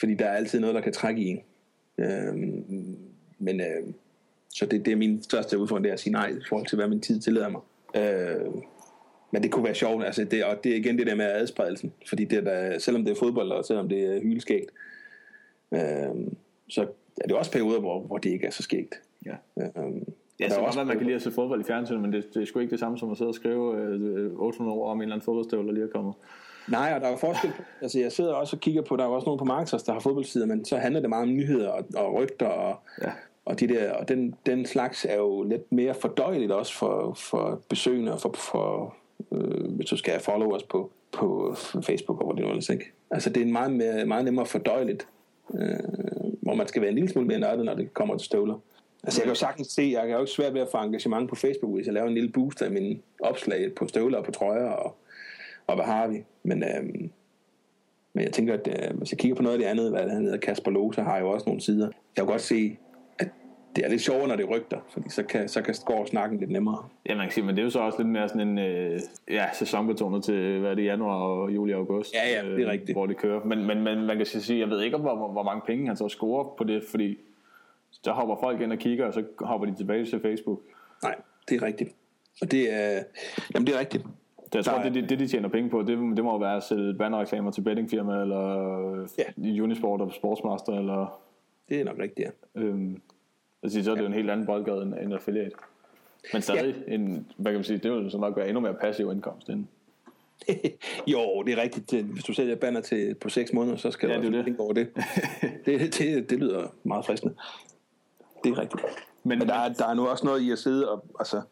[0.01, 1.40] Fordi der er altid noget, der kan trække i en.
[1.98, 2.96] Øhm,
[3.38, 3.87] men øh,
[4.48, 6.77] så det, det er min største udfordring, det er at sige nej i forhold til,
[6.77, 7.61] hvad min tid tillader mig.
[7.96, 8.62] Øhm,
[9.31, 11.92] men det kunne være sjovt, altså det, og det er igen det der med adspredelsen,
[12.09, 14.70] fordi det der, selvom det er fodbold, og selvom det er hyleskægt,
[15.72, 16.37] øhm,
[16.68, 16.87] så
[17.20, 19.03] er det også perioder, hvor, hvor det ikke er så skægt.
[19.27, 19.35] Ja.
[19.61, 22.42] Øhm, Ja, så også, man kan lide at se fodbold i fjernsynet, men det, det
[22.42, 25.03] er sgu ikke det samme som at sidde og skrive øh, 800 år om en
[25.03, 26.14] eller anden fodboldstøvle, der lige er kommet.
[26.68, 27.53] Nej, og der er forskel.
[27.83, 30.01] Altså, jeg sidder også og kigger på, der er også nogen på Marketers, der har
[30.01, 33.11] fodboldsider, men så handler det meget om nyheder og, og rygter og, ja.
[33.44, 37.61] og, de der, og den, den slags er jo lidt mere fordøjeligt også for, for
[37.68, 38.96] besøgende og for, for
[39.33, 42.93] øh, hvis du skal have followers på, på Facebook og hvor det nu ellers ikke.
[43.11, 45.09] Altså det er meget, mere, meget nemmere fordøjeligt,
[45.55, 45.78] øh,
[46.43, 48.59] hvor man skal være en lille smule mere nørdet, når det kommer til støvler.
[49.05, 51.28] Altså jeg kan jo sagtens se, jeg kan jo ikke svært ved at få engagement
[51.28, 54.30] på Facebook, hvis jeg laver en lille boost af mine opslag på støvler og på
[54.30, 54.96] trøjer, og,
[55.66, 56.24] og hvad har vi.
[56.42, 57.11] Men, øhm,
[58.12, 60.22] men jeg tænker, at øh, hvis jeg kigger på noget af det andet, hvad han
[60.22, 61.86] hedder, Kasper Lose har jo også nogle sider.
[61.86, 62.76] Jeg kan godt se,
[63.18, 63.28] at
[63.76, 66.51] det er lidt sjovere, når det rygter, fordi så kan, så kan gå snakken lidt
[66.51, 66.88] nemmere.
[67.09, 69.01] Ja, man kan sige, men det er jo så også lidt mere sådan en øh,
[69.30, 72.14] ja, sæsonbetonet til, hvad er det, januar og juli og august.
[72.14, 72.90] Ja, ja, det er rigtigt.
[72.90, 73.44] Øh, hvor det kører.
[73.44, 76.09] Men, men, men man kan sige, jeg ved ikke, hvor, hvor mange penge han så
[76.09, 77.18] scorer på det, fordi
[78.05, 80.61] så hopper folk ind og kigger, og så hopper de tilbage til Facebook.
[81.03, 81.14] Nej,
[81.49, 81.94] det er rigtigt.
[82.42, 83.03] Og det er,
[83.55, 84.05] jamen det er rigtigt.
[84.53, 86.62] Det, jeg tror, det, det, det, de tjener penge på, det, det må være at
[86.62, 89.62] sælge bannerreklamer til bettingfirma, eller ja.
[89.62, 91.20] Unisport og Sportsmaster, eller...
[91.68, 92.61] Det er nok rigtigt, ja.
[92.61, 93.01] Øhm,
[93.62, 94.05] altså, så er det ja.
[94.05, 95.57] jo en helt anden boldgade end, end affiliate.
[96.32, 96.94] Men stadig, ja.
[96.94, 99.64] en, hvad kan man sige, det vil så nok være endnu mere passiv indkomst end.
[101.12, 102.05] jo, det er rigtigt.
[102.05, 104.72] Hvis du sælger banner til på 6 måneder, så skal ja, du også tænke over
[104.72, 104.88] det.
[105.66, 106.30] det, det.
[106.30, 107.34] Det lyder meget fristende.
[108.49, 108.82] Det er rigtigt.
[109.24, 111.42] Men, Men der, er, der er nu også noget i at sidde og, altså,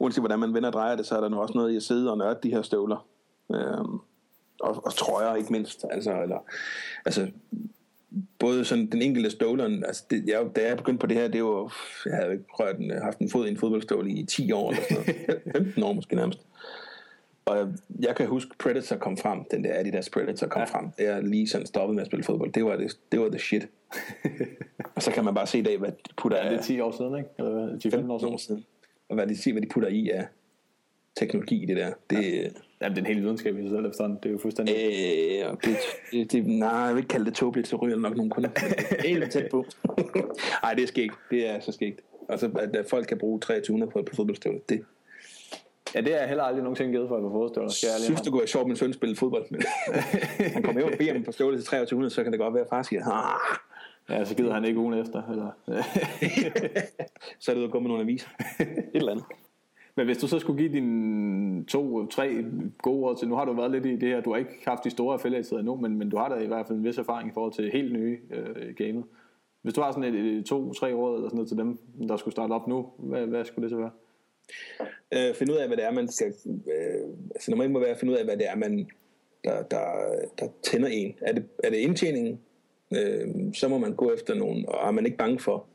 [0.00, 1.82] uanset hvordan man vender og drejer det, så er der nu også noget i at
[1.82, 3.06] sidde og nørde de her støvler.
[3.54, 3.98] Øhm,
[4.60, 5.84] og, og trøjer ikke mindst.
[5.90, 6.38] Altså, eller,
[7.04, 7.30] altså
[8.38, 11.44] både sådan den enkelte støvler, altså det, jeg, da jeg begyndte på det her, det
[11.44, 11.76] var,
[12.06, 14.82] jeg havde ikke rørt en, haft en fod i en fodboldstøvle i 10 år eller
[14.82, 15.42] sådan noget.
[15.56, 16.46] 15 år måske nærmest.
[17.44, 17.68] Og
[18.00, 20.66] jeg kan huske Predator kom frem, den der Adidas Predator kom ja.
[20.66, 20.88] frem.
[20.98, 22.52] Jeg lige sådan stoppede med at spille fodbold.
[22.52, 23.68] Det var det, det var the shit.
[24.96, 26.80] og så kan man bare se i dag, hvad de putter ja, det er 10
[26.80, 27.30] år siden, ikke?
[27.38, 28.34] Eller 10 15 år siden.
[28.34, 28.64] år siden.
[29.08, 30.26] Og hvad de siger, hvad de putter i af
[31.16, 31.92] teknologi i det der.
[32.10, 32.48] Det, ja.
[32.82, 34.18] Jamen, det er en hel videnskab i sig selv efterhånden.
[34.22, 34.74] Det er jo fuldstændig...
[34.74, 35.76] Øh, det,
[36.12, 38.50] det, det, nej, jeg vil ikke kalde det tåbeligt, så ryger nok nogle kunder.
[39.08, 39.66] Helt tæt på.
[40.62, 41.14] Nej, det er skægt.
[41.30, 42.00] Det er så skægt.
[42.28, 44.84] Altså, at, at folk kan bruge 2300 på, på fodboldstøvle, det,
[45.94, 47.70] Ja, det er jeg heller aldrig nogensinde givet for at få fodstøvler.
[47.70, 49.44] Skal jeg synes, det kunne være sjovt, at min søn spille fodbold.
[49.50, 49.62] Men
[50.54, 52.62] han kommer jo og beder om på støvle til 2300, så kan det godt være,
[52.62, 53.58] at far siger, ah.
[54.10, 55.22] Ja, så gider han ikke ugen efter.
[55.30, 55.50] Eller?
[57.40, 58.28] så er det ud at gå med nogle aviser.
[58.60, 59.24] Et eller andet.
[59.96, 62.44] Men hvis du så skulle give dine to, tre
[62.82, 64.84] gode ord til, nu har du været lidt i det her, du har ikke haft
[64.84, 67.28] de store affiliates endnu, men, men du har da i hvert fald en vis erfaring
[67.30, 69.04] i forhold til helt nye øh, gamet.
[69.62, 71.78] Hvis du har sådan et, et to, tre råd eller sådan noget til dem,
[72.08, 73.90] der skulle starte op nu, hvad, hvad skulle det så være?
[75.14, 76.34] Øh, finde ud af, hvad det er, man skal...
[76.46, 78.90] Øh, altså normalt må være at finde ud af, hvad det er, man,
[79.44, 79.84] der, der,
[80.38, 81.14] der tænder en.
[81.20, 82.40] Er det, er det indtjeningen?
[82.96, 85.66] Øh, så må man gå efter nogen, og er man ikke bange for,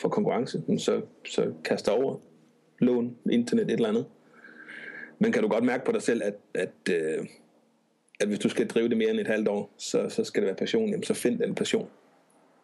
[0.00, 2.16] for konkurrence, så, så kaster over
[2.78, 4.06] lån, internet, et eller andet.
[5.18, 7.26] Men kan du godt mærke på dig selv, at, at, øh,
[8.20, 10.46] at hvis du skal drive det mere end et halvt år, så, så skal det
[10.46, 11.88] være passion, jamen så find den passion.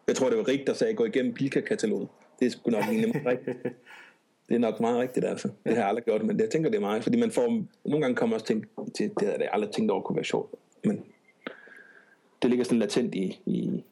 [0.07, 2.07] Jeg tror, det var rigtigt, der sagde, gå igennem Bilka-kataloget.
[2.39, 3.57] Det skulle nok nok nemt rigtigt.
[4.49, 5.47] Det er nok meget rigtigt, altså.
[5.47, 7.03] Det har jeg aldrig gjort, men det, jeg tænker, det er meget.
[7.03, 10.01] Fordi man får, nogle gange kommer også tænke til, det havde jeg aldrig tænkt over
[10.01, 10.55] kunne være sjovt.
[10.83, 11.03] Men
[12.41, 13.83] det ligger sådan latent i, i,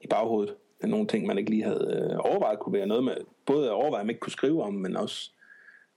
[0.00, 0.54] i baghovedet.
[0.80, 3.16] Af nogle ting, man ikke lige havde øh, overvejet, kunne være noget med,
[3.46, 5.30] både at overveje, at man ikke kunne skrive om, men også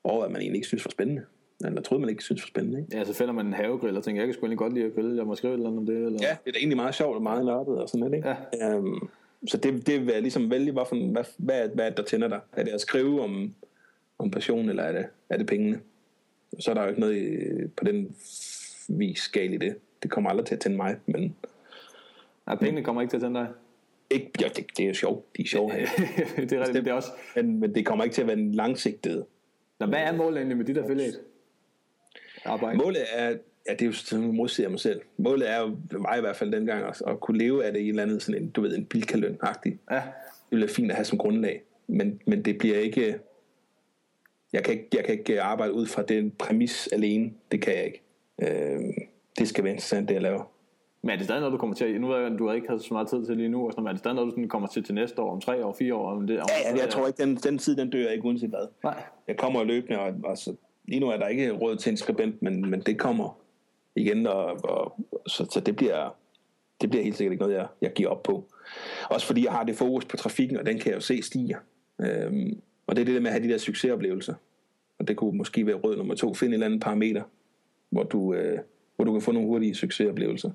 [0.04, 1.22] overveje, at man egentlig ikke synes var spændende.
[1.66, 2.80] Eller troede man ikke synes var spændende.
[2.80, 2.98] Ikke?
[2.98, 4.94] Ja, så finder man en havegrill og tænker, jeg kan sgu egentlig godt lide at
[4.96, 5.96] grille, jeg må skrive et eller andet om det.
[5.96, 6.20] Eller?
[6.22, 8.16] Ja, det er egentlig meget sjovt og meget nørdet og sådan noget.
[8.16, 8.36] Ikke?
[8.54, 8.78] Ja.
[8.78, 9.10] Um,
[9.48, 12.40] så det, det vil jeg ligesom vælge, hvorfor, hvad, hvad, hvad der tænder dig.
[12.52, 13.54] Er det at skrive om,
[14.20, 15.80] om passion, eller er det, er det pengene?
[16.60, 18.16] Så er der jo ikke noget i, på den
[18.88, 19.76] vis skal i det.
[20.04, 21.36] Det kommer aldrig til at tænde mig, men...
[22.46, 23.48] Nej, pengene kommer ikke til at tænde dig?
[24.10, 25.38] Ikke, ja, det, det er jo sjovt.
[25.38, 25.72] De er sjove
[26.50, 27.10] det er rigtigt, det er også...
[27.36, 29.26] Men, men det kommer ikke til at være en langsigtet...
[29.80, 31.18] Nå, hvad er målet egentlig med dit affiliate?
[32.46, 32.78] Arbejde?
[32.78, 33.28] Målet er,
[33.68, 35.02] ja, det er jo sådan, modsiger mig selv.
[35.18, 37.84] Målet er jo, mig i hvert fald dengang, at, at kunne leve af det i
[37.84, 39.80] en eller anden, sådan en, du ved, en bilkaløn-agtig.
[39.92, 39.96] Ja.
[39.96, 40.04] Det
[40.50, 41.64] ville være fint at have som grundlag.
[41.88, 43.20] Men, men det bliver ikke,
[44.54, 47.32] jeg kan, ikke, jeg kan ikke arbejde ud fra den præmis alene.
[47.52, 48.02] Det kan jeg ikke.
[48.42, 48.80] Øh,
[49.40, 50.44] det skal være interessant, det jeg laver.
[51.02, 52.02] Men er det stadig noget, du kommer til?
[52.02, 53.66] Nu ved jeg, at du ikke har så meget tid til lige nu.
[53.66, 55.66] Og sådan, men er det stadig noget, du kommer til til næste år, om tre
[55.66, 56.12] år, fire år?
[56.12, 58.50] Om det, om ja, ja, jeg tror ikke, den, den tid, den dør ikke uanset
[58.50, 58.68] hvad.
[58.84, 59.04] Nej.
[59.28, 62.42] Jeg kommer løbende, og, og så, lige nu er der ikke råd til en skribent,
[62.42, 63.38] men, men det kommer
[63.96, 66.10] igen, og, og så, så det bliver
[66.82, 68.46] det bliver helt sikkert ikke noget, jeg, jeg giver op på.
[69.10, 71.58] Også fordi jeg har det fokus på trafikken, og den kan jeg jo se stiger.
[72.02, 74.34] Øhm, og det er det der med at have de der succesoplevelser.
[75.00, 76.34] Og det kunne måske være rød nummer to.
[76.34, 77.24] Find en eller anden parameter,
[77.90, 78.60] hvor du, øh,
[78.96, 80.52] hvor du kan få nogle hurtige succesoplevelser.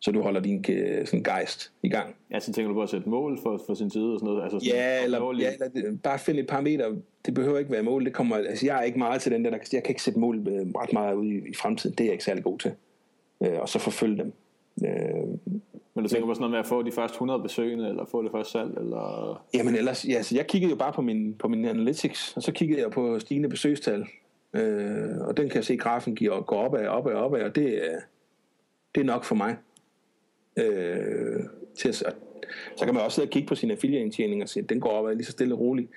[0.00, 2.14] Så du holder din øh, sådan gejst i gang.
[2.30, 4.42] Ja, så tænker du på at sætte mål for, for sin tid og sådan noget?
[4.42, 6.94] Altså sådan ja, eller, ja, eller bare finde et parameter.
[7.26, 8.04] Det behøver ikke være mål.
[8.04, 10.20] Det kommer, altså jeg er ikke meget til den der, der jeg kan ikke sætte
[10.20, 11.96] mål øh, ret meget ud i, i fremtiden.
[11.96, 12.72] Det er jeg ikke særlig god til.
[13.42, 14.32] Øh, og så forfølge dem.
[14.84, 15.15] Øh,
[15.96, 18.22] men du tænker på sådan noget med at få de første 100 besøgende, eller få
[18.22, 19.44] det første salg, eller...
[19.54, 22.52] Jamen ellers, ja, så jeg kiggede jo bare på min, på min analytics, og så
[22.52, 24.06] kiggede jeg på stigende besøgstal,
[24.54, 27.92] øh, og den kan jeg se, at grafen giver, går opad, opad, opad, og det,
[27.92, 27.98] er,
[28.94, 29.56] det er nok for mig.
[30.56, 31.40] Øh,
[31.76, 31.94] til at,
[32.76, 34.90] så kan man også sidde og kigge på sin affiliate-indtjening og sige, at den går
[34.90, 35.90] opad lige så stille og roligt.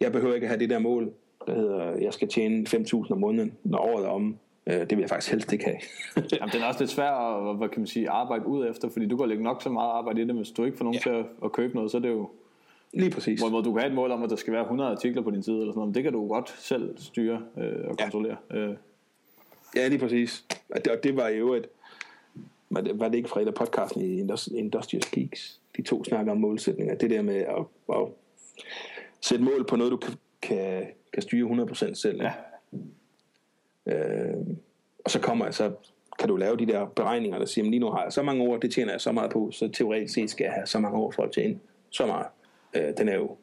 [0.00, 1.12] Jeg behøver ikke at have det der mål,
[1.46, 4.38] der hedder, jeg skal tjene 5.000 om måneden, når året er om.
[4.66, 5.78] Øh, det vil jeg faktisk helst ikke have.
[6.40, 9.06] Jamen, den er også lidt svær at hvad kan man sige, arbejde ud efter, fordi
[9.06, 11.10] du kan lægge nok så meget arbejde i det, hvis du ikke får nogen ja.
[11.10, 12.30] til at, at købe noget, så er det jo...
[12.92, 13.40] Lige præcis.
[13.40, 15.30] Hvor, hvor du kan have et mål om, at der skal være 100 artikler på
[15.30, 18.36] din side, eller sådan noget, men det kan du godt selv styre øh, og kontrollere.
[18.50, 18.56] Ja.
[18.56, 18.76] Øh.
[19.76, 20.44] ja, lige præcis.
[20.70, 21.66] Og det, og det var jo et...
[22.70, 24.20] Var det, var det ikke fra et af podcasten i
[24.58, 25.60] Industrious Geeks?
[25.76, 26.94] De to snakker om målsætninger.
[26.94, 28.08] Det der med at, at
[29.20, 32.22] sætte mål på noget, du kan, kan, kan styre 100% selv.
[32.22, 32.32] Ja.
[33.86, 34.36] Øh,
[35.04, 35.72] og så kommer jeg, så
[36.18, 38.56] kan du lave de der beregninger, der siger, lige nu har jeg så mange år,
[38.56, 41.10] det tjener jeg så meget på, så teoretisk set skal jeg have så mange år
[41.10, 41.58] for at tjene
[41.90, 42.26] så meget.
[42.74, 43.36] Øh, den er jo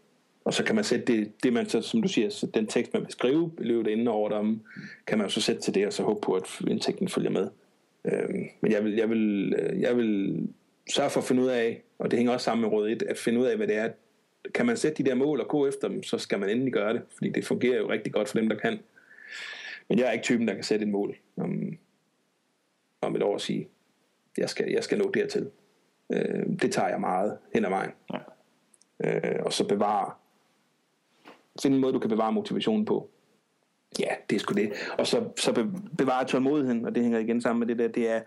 [0.46, 2.94] og så kan man sætte det, det man så, som du siger, så den tekst,
[2.94, 4.60] man vil skrive løbet inden over dem,
[5.08, 7.48] kan man jo så sætte til det, og så håbe på, at indtægten følger med.
[8.06, 10.40] Øhm, men jeg vil, jeg, vil, øh, jeg vil
[10.94, 13.18] sørge for at finde ud af, og det hænger også sammen med råd 1, at
[13.18, 13.90] finde ud af, hvad det er.
[14.54, 16.94] Kan man sætte de der mål og gå efter dem, så skal man endelig gøre
[16.94, 18.80] det, fordi det fungerer jo rigtig godt for dem, der kan.
[19.90, 21.78] Men jeg er ikke typen, der kan sætte et mål om,
[23.02, 23.70] om et år og sige,
[24.38, 25.52] jeg skal, jeg skal nå dertil.
[26.14, 27.92] Øh, det tager jeg meget hen ad vejen.
[28.14, 28.20] Ja.
[29.04, 30.12] Øh, og så bevare
[31.62, 33.10] Find en måde, du kan bevare motivationen på.
[34.00, 34.72] Ja, det er sgu det.
[34.98, 35.68] Og så, så
[35.98, 38.22] bevare tålmodigheden, og det hænger igen sammen med det der, det er,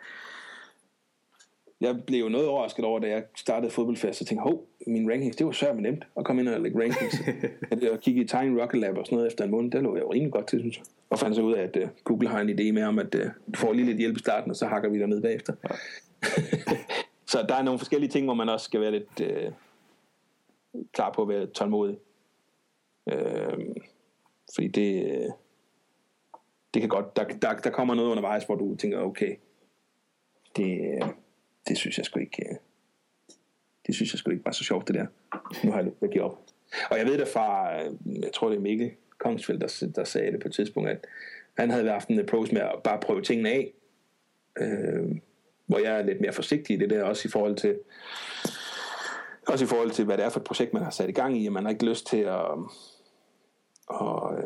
[1.81, 5.37] jeg blev jo noget overrasket over, da jeg startede fodboldfest, og tænkte, hov, min rankings,
[5.37, 7.15] det var svært nemt at komme ind og lægge rankings.
[7.91, 10.03] jeg kiggede i Tiny Rocket Lab og sådan noget efter en måned, der lå jeg
[10.03, 10.85] jo rimelig godt til, synes jeg.
[11.11, 13.21] Og fandt så ud af, at uh, Google har en idé med om, at uh,
[13.21, 15.53] du får lige lidt hjælp i starten, og så hakker vi der ned bagefter.
[15.65, 15.75] Ja.
[17.33, 19.53] så der er nogle forskellige ting, hvor man også skal være lidt uh,
[20.93, 21.99] klar på at være tålmodig.
[23.13, 23.59] Øh,
[24.55, 25.35] fordi det,
[26.75, 29.37] det kan godt, der, der, der kommer noget undervejs, hvor du tænker, okay,
[30.57, 30.81] det,
[31.69, 32.57] det synes jeg sgu ikke, øh,
[33.87, 35.07] det synes jeg sgu ikke var så sjovt det der.
[35.65, 36.39] Nu har jeg lyst til op.
[36.91, 37.93] Og jeg ved det fra, øh,
[38.23, 41.07] jeg tror det er Mikkel Kongsfeldt, der, der sagde det på et tidspunkt, at
[41.59, 43.73] han havde haft en approach med at bare prøve tingene af.
[44.59, 45.17] Øh,
[45.67, 47.79] hvor jeg er lidt mere forsigtig i det der, også i forhold til
[49.47, 51.43] også i forhold til, hvad det er for et projekt, man har sat i gang
[51.43, 52.41] i, og man har ikke lyst til at,
[53.87, 54.39] og,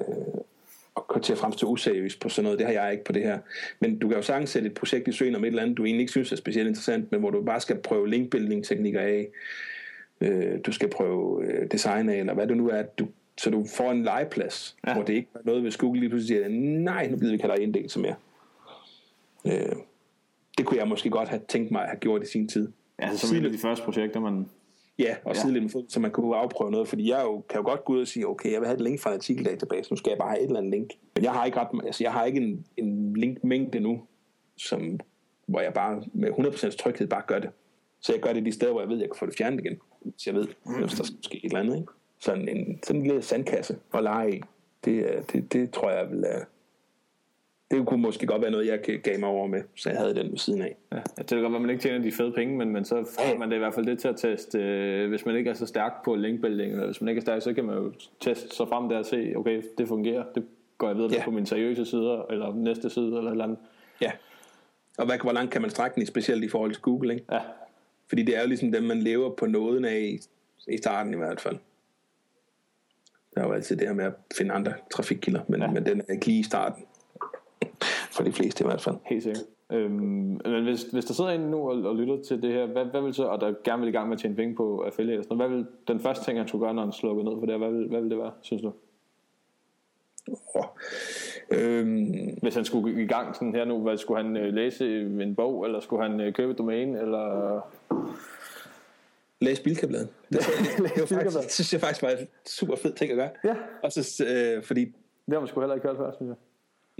[1.18, 2.58] til at fremstå useriøst på sådan noget.
[2.58, 3.38] Det har jeg ikke på det her.
[3.80, 5.84] Men du kan jo sagtens sætte et projekt i søen om et eller andet, du
[5.84, 9.28] egentlig ikke synes er specielt interessant, men hvor du bare skal prøve linkbuilding teknikker af,
[10.20, 13.08] øh, du skal prøve øh, design af, eller hvad det nu er, du,
[13.38, 14.94] så du får en legeplads, ja.
[14.94, 16.48] hvor det ikke er noget, hvis Google lige pludselig siger,
[16.82, 18.14] nej, nu gider vi ikke have dig inddækkelse mere.
[19.46, 19.76] Øh,
[20.58, 22.68] det kunne jeg måske godt have tænkt mig at have gjort i sin tid.
[23.00, 24.46] Ja, altså som et af de første projekter, man
[25.00, 25.50] Ja, og ja.
[25.50, 28.00] lidt med så man kunne afprøve noget, fordi jeg jo, kan jo godt gå ud
[28.00, 30.28] og sige, okay, jeg vil have et link fra en artikeldatabase, nu skal jeg bare
[30.28, 30.90] have et eller andet link.
[31.14, 34.02] Men jeg har ikke, ret, altså jeg har ikke en, en linkmængde nu,
[34.56, 35.00] som,
[35.46, 37.50] hvor jeg bare med 100% tryghed bare gør det.
[38.00, 39.80] Så jeg gør det de steder, hvor jeg ved, jeg kan få det fjernet igen.
[40.16, 40.46] Så jeg ved,
[40.78, 41.76] hvis der skal ske et eller andet.
[41.76, 41.92] Ikke?
[42.18, 44.42] Sådan en, sådan en lille sandkasse at lege i,
[44.84, 46.24] det, det, det tror jeg vil,
[47.70, 50.30] det kunne måske godt være noget, jeg gav mig over med, så jeg havde den
[50.30, 50.76] ved siden af.
[50.92, 52.94] Ja, det kan godt være, at man ikke tjener de fede penge, men, men så
[53.18, 54.58] får man det i hvert fald det til at teste.
[54.58, 57.42] Øh, hvis man ikke er så stærk på linkbuilding, eller hvis man ikke er stærk,
[57.42, 60.46] så kan man jo teste sig frem der og se, okay, det fungerer, det
[60.78, 61.24] går jeg videre ja.
[61.24, 63.58] på mine seriøse sider, eller næste side, eller eller andet.
[64.00, 64.10] Ja,
[64.98, 67.26] og hvad, hvor langt kan man strække den, specielt i forhold til Google, ikke?
[67.32, 67.40] Ja.
[68.08, 70.18] Fordi det er jo ligesom dem, man lever på nåden af i,
[70.72, 71.56] i starten i hvert fald.
[73.34, 75.70] Der er jo altid det her med at finde andre trafikkilder, men, ja.
[75.70, 76.84] men den er ikke lige i starten
[78.20, 78.96] for de fleste i hvert fald.
[79.04, 79.44] Helt sikkert.
[79.72, 82.84] Øhm, men hvis, hvis der sidder en nu og, og lytter til det her, hvad,
[82.84, 85.34] hvad vil så, og der gerne vil i gang med at tjene penge på affiliate,
[85.34, 87.70] hvad vil den første ting, han skulle gøre, når han slukker ned for det, hvad
[87.70, 88.72] vil, hvad vil det være, synes du?
[90.54, 90.64] Oh.
[91.50, 92.38] Øhm.
[92.42, 95.66] Hvis han skulle i gang sådan her nu, hvad skulle han øh, læse en bog,
[95.66, 97.60] eller skulle han øh, købe et domæne, eller...
[99.40, 100.08] Læs Bilkabladet.
[100.32, 103.30] Det, det, det, det synes jeg faktisk var en super fed ting at gøre.
[103.44, 103.54] Ja.
[103.82, 104.84] Og så, øh, fordi...
[104.84, 106.36] Det har man sgu heller ikke hørt før, synes jeg.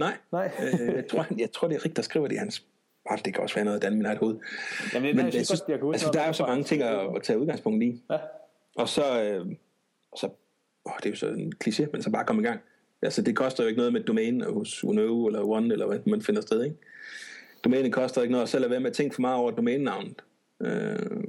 [0.01, 0.51] Nej, Nej.
[0.63, 2.65] øh, jeg, tror, jeg tror, det er rigtigt, der skriver det i hans
[3.05, 4.35] Oh, det kan også være noget, at Dan har et hoved.
[4.93, 7.15] Jamen, det, Men jeg, jeg synes, jeg altså, der er jo så mange ting at,
[7.15, 8.03] at tage udgangspunkt i.
[8.11, 8.17] Ja.
[8.75, 9.45] Og så, øh,
[10.17, 10.29] så
[10.85, 12.59] oh, det er jo så en kliché, men så bare komme i gang.
[13.01, 16.21] Altså, det koster jo ikke noget med domæne hos Uno eller One, eller hvad man
[16.21, 16.75] finder sted, ikke?
[17.63, 20.23] Domæne koster ikke noget, og så lad være med at tænke for meget over domænenavnet.
[20.61, 21.23] Øh,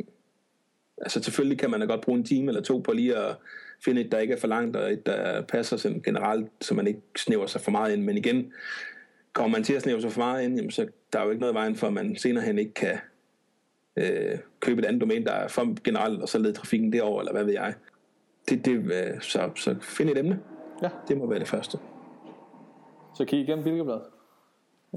[0.99, 3.37] altså, selvfølgelig kan man da godt bruge en time eller to på lige at
[3.85, 6.87] finde et, der ikke er for langt, og et, der passer sådan generelt, så man
[6.87, 8.03] ikke snæver sig for meget ind.
[8.03, 8.53] Men igen,
[9.33, 11.41] kommer man til at snæve sig for meget ind, jamen, så der er jo ikke
[11.41, 12.99] noget vejen for, at man senere hen ikke kan
[13.97, 17.33] øh, købe et andet domæne, der er for generelt, og så lede trafikken derover eller
[17.33, 17.75] hvad ved jeg.
[18.49, 20.41] Det, det, øh, så, så find et emne.
[20.83, 20.89] Ja.
[21.09, 21.79] Det må være det første.
[23.15, 24.03] Så kig igennem Bilkebladet.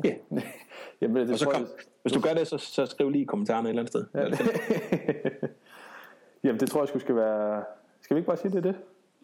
[0.04, 0.16] Ja.
[1.02, 1.68] Jamen, det og så kom,
[2.02, 4.06] hvis du gør det, så, så skriv lige i kommentarerne et eller andet sted.
[4.14, 5.48] Ja.
[6.44, 7.64] Jamen det tror jeg skulle skal være
[8.06, 8.76] skal vi ikke bare sige, det er det?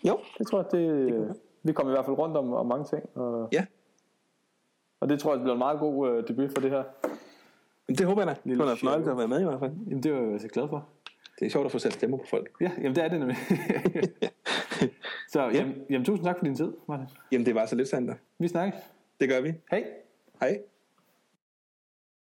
[0.07, 0.19] Jo.
[0.37, 3.17] Det tror jeg, det, det vi kommer i hvert fald rundt om, om mange ting.
[3.17, 3.65] Og, ja.
[4.99, 6.83] Og det tror jeg, det bliver en meget god uh, debut for det her.
[7.87, 8.49] Det håber jeg da.
[8.49, 9.71] Det var fornøjelse at være med i hvert fald.
[9.87, 10.87] Jamen det er jeg så glad for.
[11.39, 12.51] Det er sjovt at få sat stemmer på folk.
[12.61, 13.37] Ja, jamen det er det nemlig.
[15.33, 17.07] så jamen, jamen, tusind tak for din tid, Martin.
[17.31, 18.11] Jamen det var så lidt sandt.
[18.39, 18.79] Vi snakkes.
[19.19, 19.53] Det gør vi.
[19.71, 19.85] Hej.
[20.41, 20.61] Hej.